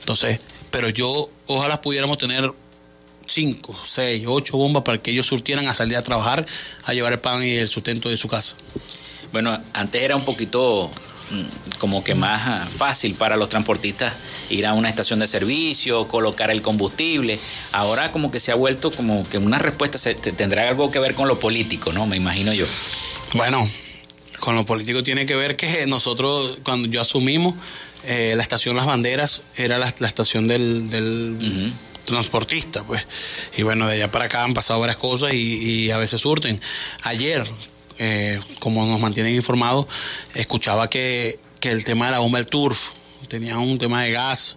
[0.00, 0.38] Entonces,
[0.70, 2.52] pero yo ojalá pudiéramos tener
[3.26, 6.44] cinco, seis, ocho bombas para que ellos surtieran a salir a trabajar,
[6.84, 8.56] a llevar el pan y el sustento de su casa.
[9.32, 10.90] Bueno, antes era un poquito
[11.78, 14.12] como que más ah, fácil para los transportistas
[14.50, 17.38] ir a una estación de servicio, colocar el combustible.
[17.72, 20.98] Ahora como que se ha vuelto como que una respuesta se, te- tendrá algo que
[20.98, 22.06] ver con lo político, ¿no?
[22.06, 22.66] Me imagino yo.
[23.34, 23.68] Bueno,
[24.40, 27.54] con lo político tiene que ver que nosotros, cuando yo asumimos,
[28.04, 31.72] eh, la estación Las Banderas era la, la estación del, del
[32.04, 33.04] transportista, pues.
[33.56, 35.38] Y bueno, de allá para acá han pasado varias cosas y,
[35.86, 36.60] y a veces surten.
[37.02, 37.44] Ayer,
[37.98, 39.86] eh, como nos mantienen informados,
[40.34, 42.90] escuchaba que, que el tema de la bomba del turf
[43.28, 44.56] tenía un tema de gas.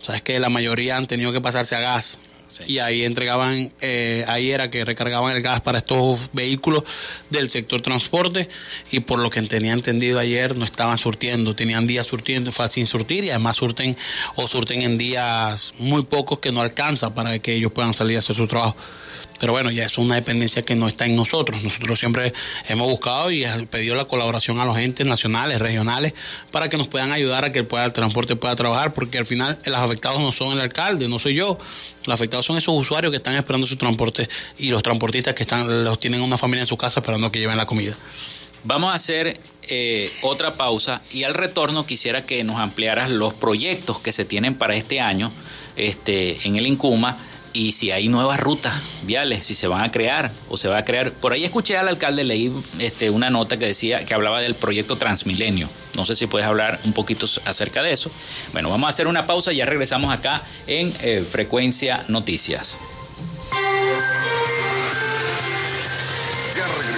[0.00, 2.18] Sabes que la mayoría han tenido que pasarse a gas.
[2.46, 2.64] Sí.
[2.74, 6.84] Y ahí entregaban, eh, ahí era que recargaban el gas para estos vehículos
[7.30, 8.48] del sector transporte
[8.92, 12.86] y por lo que tenía entendido ayer no estaban surtiendo, tenían días surtiendo fue sin
[12.86, 13.96] surtir y además surten
[14.36, 18.20] o surten en días muy pocos que no alcanza para que ellos puedan salir a
[18.20, 18.76] hacer su trabajo.
[19.40, 21.62] Pero bueno, ya es una dependencia que no está en nosotros.
[21.62, 22.32] Nosotros siempre
[22.68, 26.14] hemos buscado y pedido la colaboración a los entes nacionales, regionales,
[26.50, 29.78] para que nos puedan ayudar a que el, transporte pueda trabajar, porque al final los
[29.78, 31.58] afectados no son el alcalde, no soy yo.
[32.06, 34.28] Los afectados son esos usuarios que están esperando su transporte
[34.58, 37.56] y los transportistas que están los tienen una familia en su casa esperando que lleven
[37.56, 37.94] la comida.
[38.66, 43.98] Vamos a hacer eh, otra pausa y al retorno quisiera que nos ampliaras los proyectos
[43.98, 45.30] que se tienen para este año
[45.76, 47.18] este, en el INCUMA
[47.54, 48.74] y si hay nuevas rutas
[49.04, 51.10] viales, si se van a crear o se va a crear.
[51.10, 54.96] Por ahí escuché al alcalde, leí este, una nota que decía que hablaba del proyecto
[54.96, 55.68] Transmilenio.
[55.96, 58.10] No sé si puedes hablar un poquito acerca de eso.
[58.52, 62.76] Bueno, vamos a hacer una pausa y ya regresamos acá en eh, Frecuencia Noticias.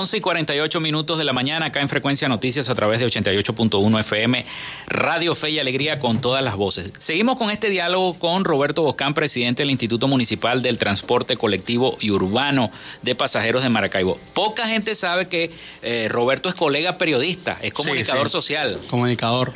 [0.00, 4.00] 11 y 48 minutos de la mañana acá en Frecuencia Noticias a través de 88.1
[4.00, 4.46] FM,
[4.86, 6.90] Radio Fe y Alegría con todas las voces.
[6.98, 12.12] Seguimos con este diálogo con Roberto Boscán, presidente del Instituto Municipal del Transporte Colectivo y
[12.12, 12.70] Urbano
[13.02, 14.18] de Pasajeros de Maracaibo.
[14.32, 15.50] Poca gente sabe que
[15.82, 18.80] eh, Roberto es colega periodista, es comunicador social.
[18.88, 19.52] Comunicador.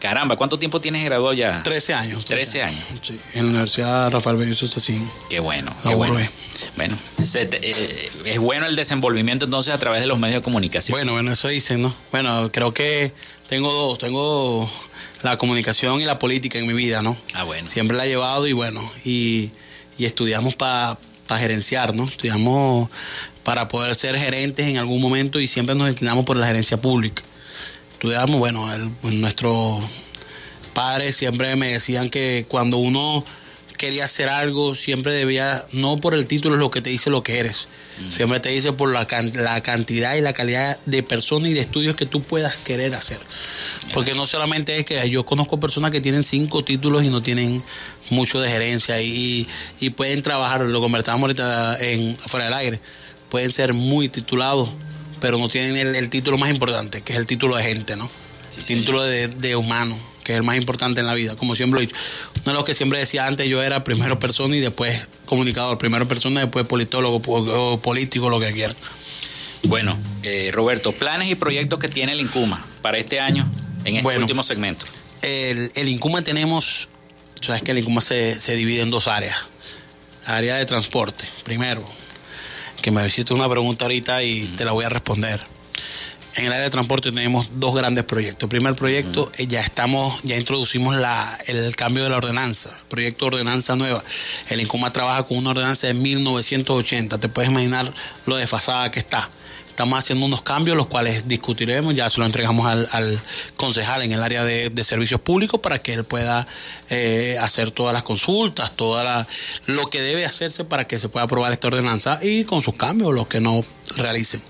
[0.00, 1.62] Caramba, ¿cuánto tiempo tienes graduado ya?
[1.62, 2.24] 13 años.
[2.24, 2.82] 13, años.
[3.02, 5.00] Sí, en la Universidad Rafael Bello sí.
[5.28, 6.18] Qué bueno, qué bueno.
[6.76, 6.96] Bueno,
[7.34, 10.96] eh, es bueno el desenvolvimiento entonces a través de los medios de comunicación.
[10.96, 11.94] Bueno, bueno, eso dicen, ¿no?
[12.12, 13.12] Bueno, creo que
[13.48, 14.70] tengo dos, tengo
[15.22, 17.16] la comunicación y la política en mi vida, ¿no?
[17.34, 17.68] Ah, bueno.
[17.68, 19.50] Siempre la he llevado y bueno, y,
[19.98, 20.96] estudiamos para
[21.28, 22.04] gerenciar, ¿no?
[22.04, 22.88] Estudiamos
[23.42, 27.22] para poder ser gerentes en algún momento y siempre nos inclinamos por la gerencia pública.
[28.00, 29.84] Estudiamos, bueno, el, nuestros
[30.72, 33.22] padres siempre me decían que cuando uno
[33.76, 37.22] quería hacer algo, siempre debía, no por el título es lo que te dice lo
[37.22, 37.66] que eres,
[37.98, 38.10] mm.
[38.10, 41.94] siempre te dice por la, la, cantidad y la calidad de personas y de estudios
[41.94, 43.18] que tú puedas querer hacer.
[43.92, 47.62] Porque no solamente es que yo conozco personas que tienen cinco títulos y no tienen
[48.08, 49.46] mucho de gerencia y,
[49.94, 52.80] pueden trabajar, lo conversábamos ahorita en, fuera del aire,
[53.28, 54.70] pueden ser muy titulados,
[55.20, 58.08] pero no tienen el, título más importante, que es el título de gente, ¿no?
[58.56, 61.76] el título de, de humano que es el más importante en la vida, como siempre
[61.76, 61.96] lo he dicho.
[62.42, 66.06] Uno de los que siempre decía antes, yo era primero persona y después comunicador, primero
[66.06, 68.76] persona después politólogo o político, lo que quieran.
[69.64, 73.46] Bueno, eh, Roberto, planes y proyectos que tiene el INCUMA para este año
[73.84, 74.86] en este último segmento.
[75.22, 76.88] El, el INCUMA tenemos,
[77.40, 79.36] sabes que el INCUMA se, se divide en dos áreas.
[80.26, 81.84] Área de transporte, primero,
[82.80, 85.40] que me hiciste una pregunta ahorita y te la voy a responder
[86.36, 88.48] en el área de transporte tenemos dos grandes proyectos.
[88.48, 93.36] Primer proyecto, eh, ya estamos, ya introducimos la, el cambio de la ordenanza, proyecto de
[93.36, 94.02] ordenanza nueva.
[94.48, 97.18] El INCOMA trabaja con una ordenanza de 1980.
[97.18, 97.92] Te puedes imaginar
[98.26, 99.28] lo desfasada que está.
[99.68, 103.20] Estamos haciendo unos cambios, los cuales discutiremos, ya se lo entregamos al,
[103.56, 106.46] concejal en el área de, servicios públicos para que él pueda
[106.90, 109.26] eh, hacer todas las consultas, toda
[109.66, 113.14] lo que debe hacerse para que se pueda aprobar esta ordenanza y con sus cambios,
[113.14, 113.64] los que no
[113.96, 114.42] realicen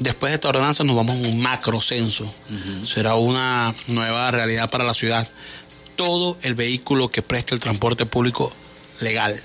[0.00, 2.28] después de esta ordenanza nos vamos a un macro censo.
[2.86, 5.28] Será una nueva realidad para la ciudad.
[5.94, 8.50] Todo el vehículo que preste el transporte público
[9.00, 9.38] legal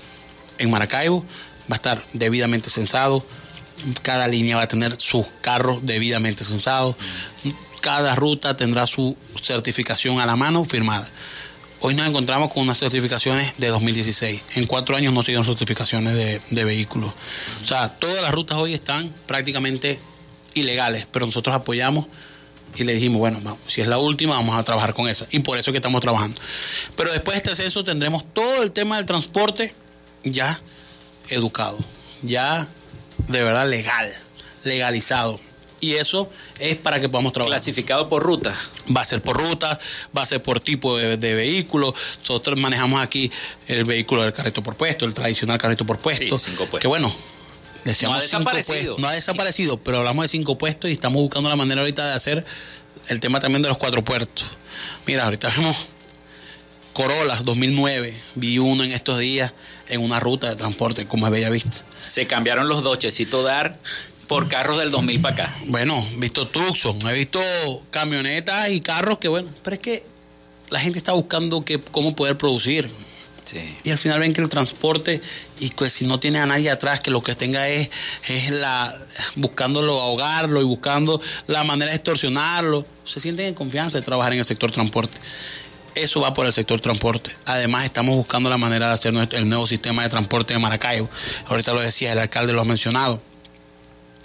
[0.58, 1.24] en Maracaibo
[1.70, 3.24] va a estar debidamente censado.
[4.02, 6.96] Cada línea va a tener sus carros debidamente censados.
[7.82, 11.06] Cada ruta tendrá su certificación a la mano firmada.
[11.80, 14.42] Hoy nos encontramos con unas certificaciones de 2016.
[14.54, 17.12] En cuatro años no se dieron certificaciones de, de vehículos.
[17.62, 20.00] O sea, todas las rutas hoy están prácticamente
[20.56, 22.06] ilegales, pero nosotros apoyamos
[22.76, 25.26] y le dijimos, bueno, si es la última, vamos a trabajar con esa.
[25.30, 26.40] Y por eso que estamos trabajando.
[26.96, 29.72] Pero después de este censo tendremos todo el tema del transporte
[30.24, 30.60] ya
[31.28, 31.78] educado,
[32.22, 32.66] ya
[33.28, 34.12] de verdad legal,
[34.64, 35.40] legalizado.
[35.80, 37.58] Y eso es para que podamos trabajar.
[37.58, 38.54] Clasificado por ruta.
[38.94, 39.78] Va a ser por ruta,
[40.16, 41.94] va a ser por tipo de, vehículo.
[42.20, 43.30] Nosotros manejamos aquí
[43.68, 46.40] el vehículo del carrito por puesto, el tradicional carrito por puesto.
[46.80, 47.12] que bueno,
[48.02, 48.96] no ha desaparecido.
[48.98, 52.14] no ha desaparecido, pero hablamos de cinco puestos y estamos buscando la manera ahorita de
[52.14, 52.44] hacer
[53.08, 54.44] el tema también de los cuatro puertos.
[55.06, 55.76] Mira, ahorita vemos
[56.92, 59.52] Corolla 2009, vi uno en estos días
[59.88, 61.82] en una ruta de transporte, como es Bella Vista.
[62.08, 63.76] Se cambiaron los dochecitos dar
[64.26, 65.56] por carros del 2000 para acá.
[65.66, 67.40] Bueno, he visto Tucson, he visto
[67.90, 70.04] camionetas y carros que, bueno, pero es que
[70.70, 72.90] la gente está buscando que, cómo poder producir.
[73.84, 75.20] Y al final ven que el transporte,
[75.60, 77.90] y pues si no tiene a nadie atrás, que lo que tenga es,
[78.28, 78.94] es la
[79.36, 84.40] buscándolo ahogarlo y buscando la manera de extorsionarlo, se sienten en confianza de trabajar en
[84.40, 85.16] el sector transporte.
[85.94, 87.30] Eso va por el sector transporte.
[87.46, 91.08] Además, estamos buscando la manera de hacer el nuevo sistema de transporte de Maracaibo.
[91.46, 93.20] Ahorita lo decía, el alcalde lo ha mencionado.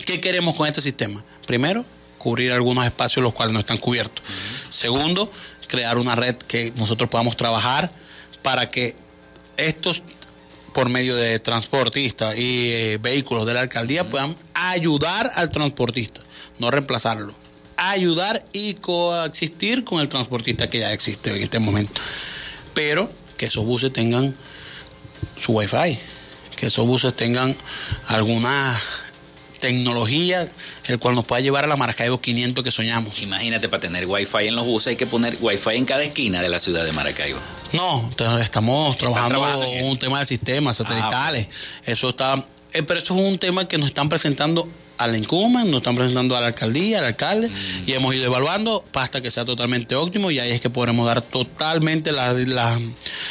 [0.05, 1.24] ¿Qué queremos con este sistema?
[1.45, 1.86] Primero,
[2.17, 4.24] cubrir algunos espacios los cuales no están cubiertos.
[4.69, 5.32] Segundo,
[5.67, 7.89] crear una red que nosotros podamos trabajar
[8.41, 8.95] para que
[9.68, 10.03] estos
[10.74, 16.22] por medio de transportistas y eh, vehículos de la alcaldía puedan ayudar al transportista,
[16.59, 17.34] no reemplazarlo.
[17.78, 21.99] Ayudar y coexistir con el transportista que ya existe en este momento.
[22.74, 24.36] Pero que esos buses tengan
[25.36, 25.97] su wifi,
[26.55, 27.55] que esos buses tengan
[28.07, 28.80] alguna
[29.62, 30.47] tecnología
[30.88, 33.22] el cual nos pueda llevar a la Maracaibo 500 que soñamos.
[33.22, 36.49] Imagínate, para tener wifi en los buses hay que poner wifi en cada esquina de
[36.49, 37.39] la ciudad de Maracaibo.
[37.74, 38.09] No,
[38.41, 39.41] estamos trabajando
[39.86, 41.47] un tema de sistemas satelitales.
[41.49, 45.72] Ah, eso está, eh, pero eso es un tema que nos están presentando al incumen,
[45.72, 47.89] nos están presentando a la alcaldía, al alcalde, mm.
[47.89, 51.22] y hemos ido evaluando hasta que sea totalmente óptimo y ahí es que podremos dar
[51.22, 52.80] totalmente la, la,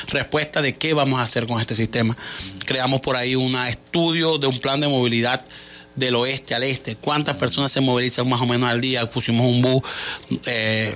[0.09, 2.17] respuesta de qué vamos a hacer con este sistema.
[2.65, 5.45] Creamos por ahí un estudio de un plan de movilidad
[5.97, 9.63] del oeste al este, cuántas personas se movilizan más o menos al día, pusimos un
[9.63, 9.83] bus
[10.47, 10.95] eh,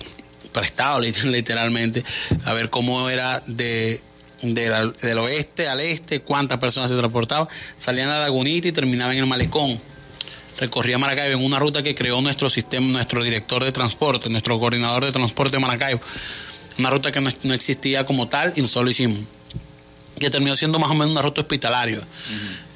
[0.53, 2.05] prestado literalmente,
[2.45, 4.01] a ver cómo era de,
[4.43, 9.21] del oeste al este, cuántas personas se transportaban, salían a la lagunita y terminaban en
[9.21, 9.79] el malecón.
[10.59, 15.05] Recorría Maracaibo en una ruta que creó nuestro sistema, nuestro director de transporte, nuestro coordinador
[15.05, 16.01] de transporte de Maracaibo.
[16.79, 19.19] Una ruta que no, existía como tal y nosotros lo hicimos.
[20.19, 22.01] Que terminó siendo más o menos una ruta hospitalaria.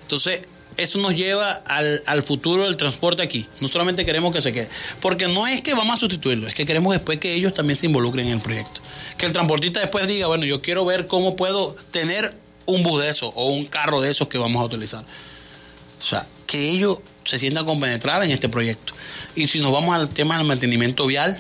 [0.03, 0.41] Entonces,
[0.79, 3.47] eso nos lleva al, futuro del transporte aquí.
[3.61, 4.69] No solamente queremos que se quede,
[5.01, 7.87] porque no es que vamos a sustituirlo, es que queremos después que ellos también se
[7.87, 8.81] involucren en el proyecto.
[9.19, 12.33] Que el transportista después diga, bueno, yo quiero ver cómo puedo tener
[12.67, 15.03] un bus de esos o un carro de esos que vamos a utilizar.
[15.03, 18.93] O sea, que ellos se sientan compenetrados en este proyecto.
[19.35, 21.39] Y si nos vamos al tema del mantenimiento vial,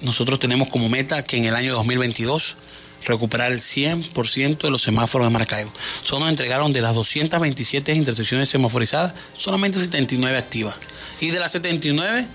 [0.00, 2.56] nosotros tenemos como meta que en el año 2022
[3.04, 5.72] recuperar el 100% de los semáforos de Maracaibo.
[6.02, 10.76] Solo nos entregaron de las 227 intersecciones semaforizadas, solamente 79 activas.
[11.20, 12.26] Y de las 79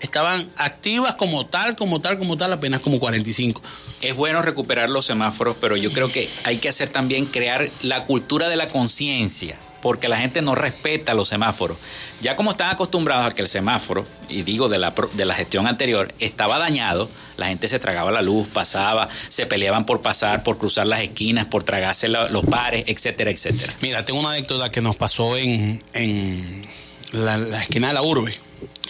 [0.00, 3.62] estaban activas como tal, como tal, como tal, apenas como 45.
[4.00, 8.04] Es bueno recuperar los semáforos, pero yo creo que hay que hacer también crear la
[8.04, 11.76] cultura de la conciencia porque la gente no respeta los semáforos.
[12.20, 15.66] Ya como están acostumbrados a que el semáforo, y digo de la, de la gestión
[15.66, 20.58] anterior, estaba dañado, la gente se tragaba la luz, pasaba, se peleaban por pasar, por
[20.58, 23.72] cruzar las esquinas, por tragarse los pares, etcétera, etcétera.
[23.80, 26.66] Mira, tengo una anécdota que nos pasó en, en
[27.12, 28.34] la, la esquina de la urbe,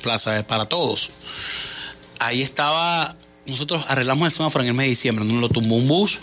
[0.03, 1.11] Plaza para Todos.
[2.19, 3.15] Ahí estaba
[3.51, 6.19] nosotros arreglamos el semáforo en el mes de diciembre, nos lo tumbó un bus,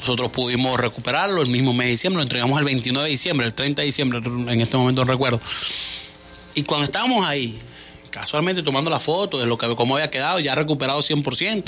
[0.00, 3.54] nosotros pudimos recuperarlo el mismo mes de diciembre, lo entregamos el 29 de diciembre, el
[3.54, 5.40] 30 de diciembre, en este momento no recuerdo.
[6.54, 7.58] Y cuando estábamos ahí,
[8.10, 11.64] casualmente tomando la foto de lo que cómo había quedado, ya recuperado 100%,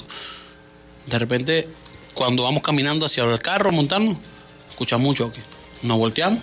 [1.07, 1.69] de repente,
[2.15, 4.17] cuando vamos caminando hacia el carro, montarnos,
[4.71, 5.41] escuchamos un choque,
[5.83, 6.39] nos volteamos,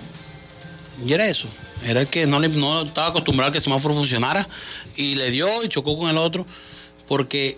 [1.05, 1.47] y era eso,
[1.86, 4.47] era el que no, no estaba acostumbrado a que el semáforo funcionara,
[4.95, 6.45] y le dio y chocó con el otro,
[7.07, 7.57] porque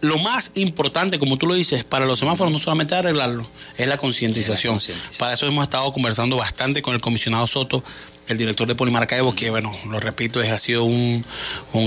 [0.00, 3.46] lo más importante, como tú lo dices, para los semáforos no solamente arreglarlo,
[3.76, 4.80] es la concientización.
[5.18, 7.82] Para eso hemos estado conversando bastante con el comisionado Soto,
[8.28, 11.24] el director de Polimaracaibo, que bueno, lo repito, ha sido un,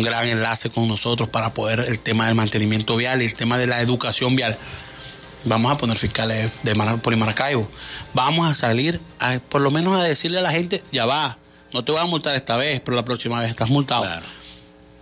[0.02, 3.68] gran enlace con nosotros para poder el tema del mantenimiento vial y el tema de
[3.68, 4.58] la educación vial.
[5.44, 7.68] Vamos a poner fiscales de Polimaracaibo.
[8.14, 11.38] Vamos a salir, a, por lo menos a decirle a la gente, ya va,
[11.74, 14.06] no te voy a multar esta vez, pero la próxima vez estás multado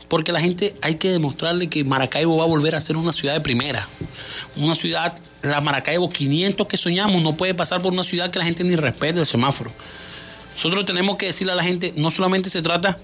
[0.10, 3.36] porque la gente hay que demostrarle que Maracaibo va a volver a ser una ciudad
[3.36, 3.88] de primera.
[4.58, 8.46] Una ciudad, la Maracaibo 500 que soñamos, no puede pasar por una ciudad que la
[8.46, 9.72] gente ni respete el semáforo.
[10.56, 12.98] Nosotros tenemos que decirle a la gente, no solamente se trata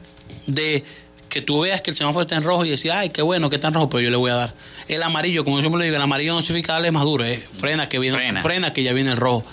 [0.47, 0.83] de
[1.29, 3.55] que tú veas que el semáforo está en rojo y decir, ay, qué bueno que
[3.55, 4.53] está en rojo, pero yo le voy a dar.
[4.87, 7.41] El amarillo, como yo siempre le digo, el amarillo no significa darle más duro, es
[7.59, 8.73] frena que viene, frena.
[8.73, 9.43] que ya viene el rojo.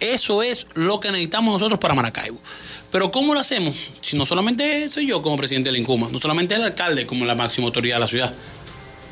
[0.00, 2.40] Eso es lo que necesitamos nosotros para Maracaibo.
[2.90, 3.74] Pero ¿cómo lo hacemos?
[4.02, 7.34] Si no solamente soy yo como presidente del INCUMA, no solamente el alcalde como la
[7.34, 8.34] máxima autoridad de la ciudad,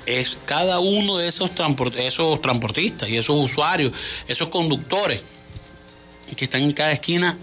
[0.06, 1.50] es cada uno de esos,
[1.96, 3.92] esos transportistas y esos usuarios,
[4.26, 5.20] esos conductores
[6.36, 7.36] que están en cada esquina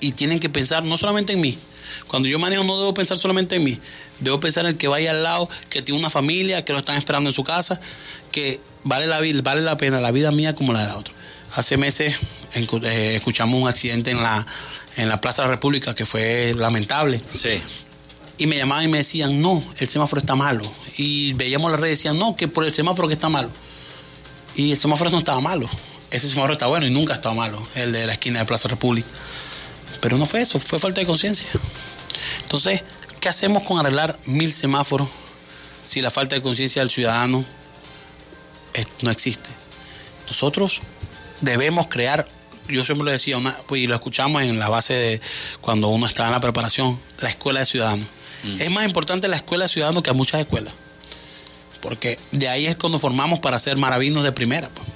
[0.00, 1.58] y tienen que pensar no solamente en mí.
[2.06, 3.78] Cuando yo manejo no debo pensar solamente en mí,
[4.20, 6.96] debo pensar en el que vaya al lado, que tiene una familia, que lo están
[6.96, 7.80] esperando en su casa,
[8.30, 11.12] que vale la, vale la pena la vida mía como la de la otra.
[11.54, 12.14] Hace meses
[12.54, 14.46] eh, escuchamos un accidente en la,
[14.96, 17.20] en la Plaza de la República que fue lamentable.
[17.36, 17.62] Sí.
[18.38, 20.64] Y me llamaban y me decían, no, el semáforo está malo.
[20.96, 23.50] Y veíamos la red y decían, no, que por el semáforo que está malo.
[24.56, 25.68] Y el semáforo no estaba malo.
[26.10, 28.68] Ese semáforo está bueno y nunca ha estado malo, el de la esquina de Plaza
[28.68, 29.08] República.
[30.00, 31.48] Pero no fue eso, fue falta de conciencia.
[32.42, 32.82] Entonces,
[33.20, 35.08] ¿qué hacemos con arreglar mil semáforos
[35.86, 37.44] si la falta de conciencia del ciudadano
[39.02, 39.50] no existe?
[40.26, 40.80] Nosotros
[41.40, 42.26] debemos crear
[42.70, 45.20] yo siempre lo decía, una, pues, y lo escuchamos en la base de
[45.60, 48.06] cuando uno está en la preparación, la escuela de ciudadanos.
[48.42, 48.60] Mm.
[48.60, 50.72] Es más importante la escuela ciudadano que a muchas escuelas.
[51.80, 54.68] Porque de ahí es cuando formamos para ser maravillosos de primera.
[54.68, 54.86] Pues.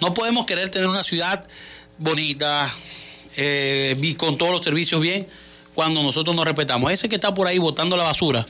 [0.00, 1.46] No podemos querer tener una ciudad
[1.98, 2.72] bonita
[3.36, 5.26] eh, y con todos los servicios bien
[5.74, 6.92] cuando nosotros nos respetamos.
[6.92, 8.46] Ese que está por ahí botando la basura,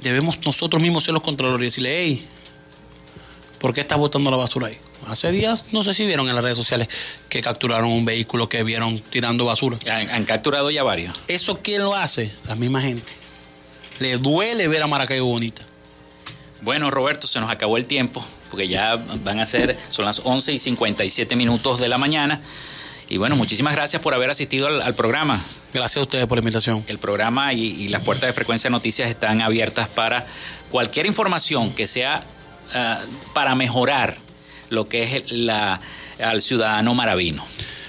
[0.00, 2.26] debemos nosotros mismos ser los controladores y decirle, hey,
[3.64, 4.76] ¿por qué estás botando la basura ahí?
[5.08, 6.86] Hace días, no sé si vieron en las redes sociales
[7.30, 9.78] que capturaron un vehículo que vieron tirando basura.
[9.90, 11.18] Han, capturado ya varios.
[11.28, 12.30] ¿Eso quién lo hace?
[12.46, 13.10] La misma gente.
[14.00, 15.62] Le duele ver a Maracaibo bonita.
[16.60, 20.52] Bueno, Roberto, se nos acabó el tiempo, porque ya van a ser, son las 11
[20.52, 22.42] y 57 minutos de la mañana.
[23.08, 25.42] Y bueno, muchísimas gracias por haber asistido al, programa.
[25.72, 26.84] Gracias a ustedes por la invitación.
[26.86, 30.26] El programa y, las puertas de Frecuencia Noticias están abiertas para
[30.70, 32.22] cualquier información que sea
[32.74, 33.00] ah,
[33.32, 34.18] para mejorar
[34.70, 35.80] lo que es la,
[36.22, 37.44] al ciudadano maravino.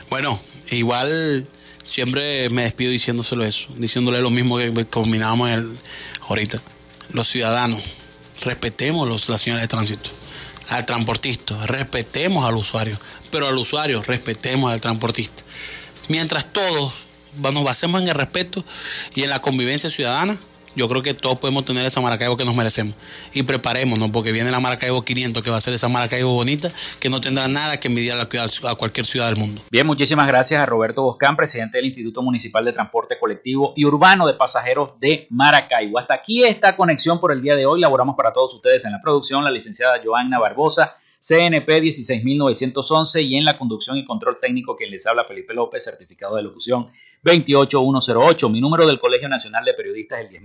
[0.10, 0.40] Bueno,
[0.72, 1.48] igual
[1.86, 5.50] siempre me despido diciéndoselo eso, diciéndole lo mismo que combinábamos
[6.28, 6.60] ahorita.
[7.14, 7.82] Los ciudadanos,
[8.44, 10.10] respetemos los, las señales de tránsito.
[10.70, 12.98] Al transportista, respetemos al usuario,
[13.32, 15.44] pero al usuario, respetemos al transportista.
[16.08, 16.94] Mientras todos
[17.38, 18.64] nos basemos en el respeto
[19.14, 20.38] y en la convivencia ciudadana,
[20.76, 22.96] yo creo que todos podemos tener esa Maracaibo que nos merecemos.
[23.34, 27.10] Y preparémonos, porque viene la Maracaibo 500, que va a ser esa Maracaibo bonita, que
[27.10, 29.62] no tendrá nada que envidiar a cualquier ciudad del mundo.
[29.72, 34.28] Bien, muchísimas gracias a Roberto Boscán, presidente del Instituto Municipal de Transporte Colectivo y Urbano
[34.28, 36.00] de Pasajeros de Maracaibo.
[36.00, 37.80] Hasta aquí esta conexión por el día de hoy.
[37.80, 40.96] Laboramos para todos ustedes en la producción la licenciada Joanna Barbosa.
[41.28, 46.36] CNP 16911 y en la conducción y control técnico que les habla Felipe López, certificado
[46.36, 46.90] de locución
[47.26, 48.50] 28108.
[48.50, 50.44] Mi número del Colegio Nacional de Periodistas es el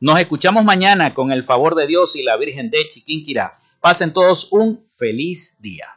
[0.02, 3.60] Nos escuchamos mañana con el favor de Dios y la Virgen de Chiquinquirá.
[3.80, 5.88] Pasen todos un feliz día.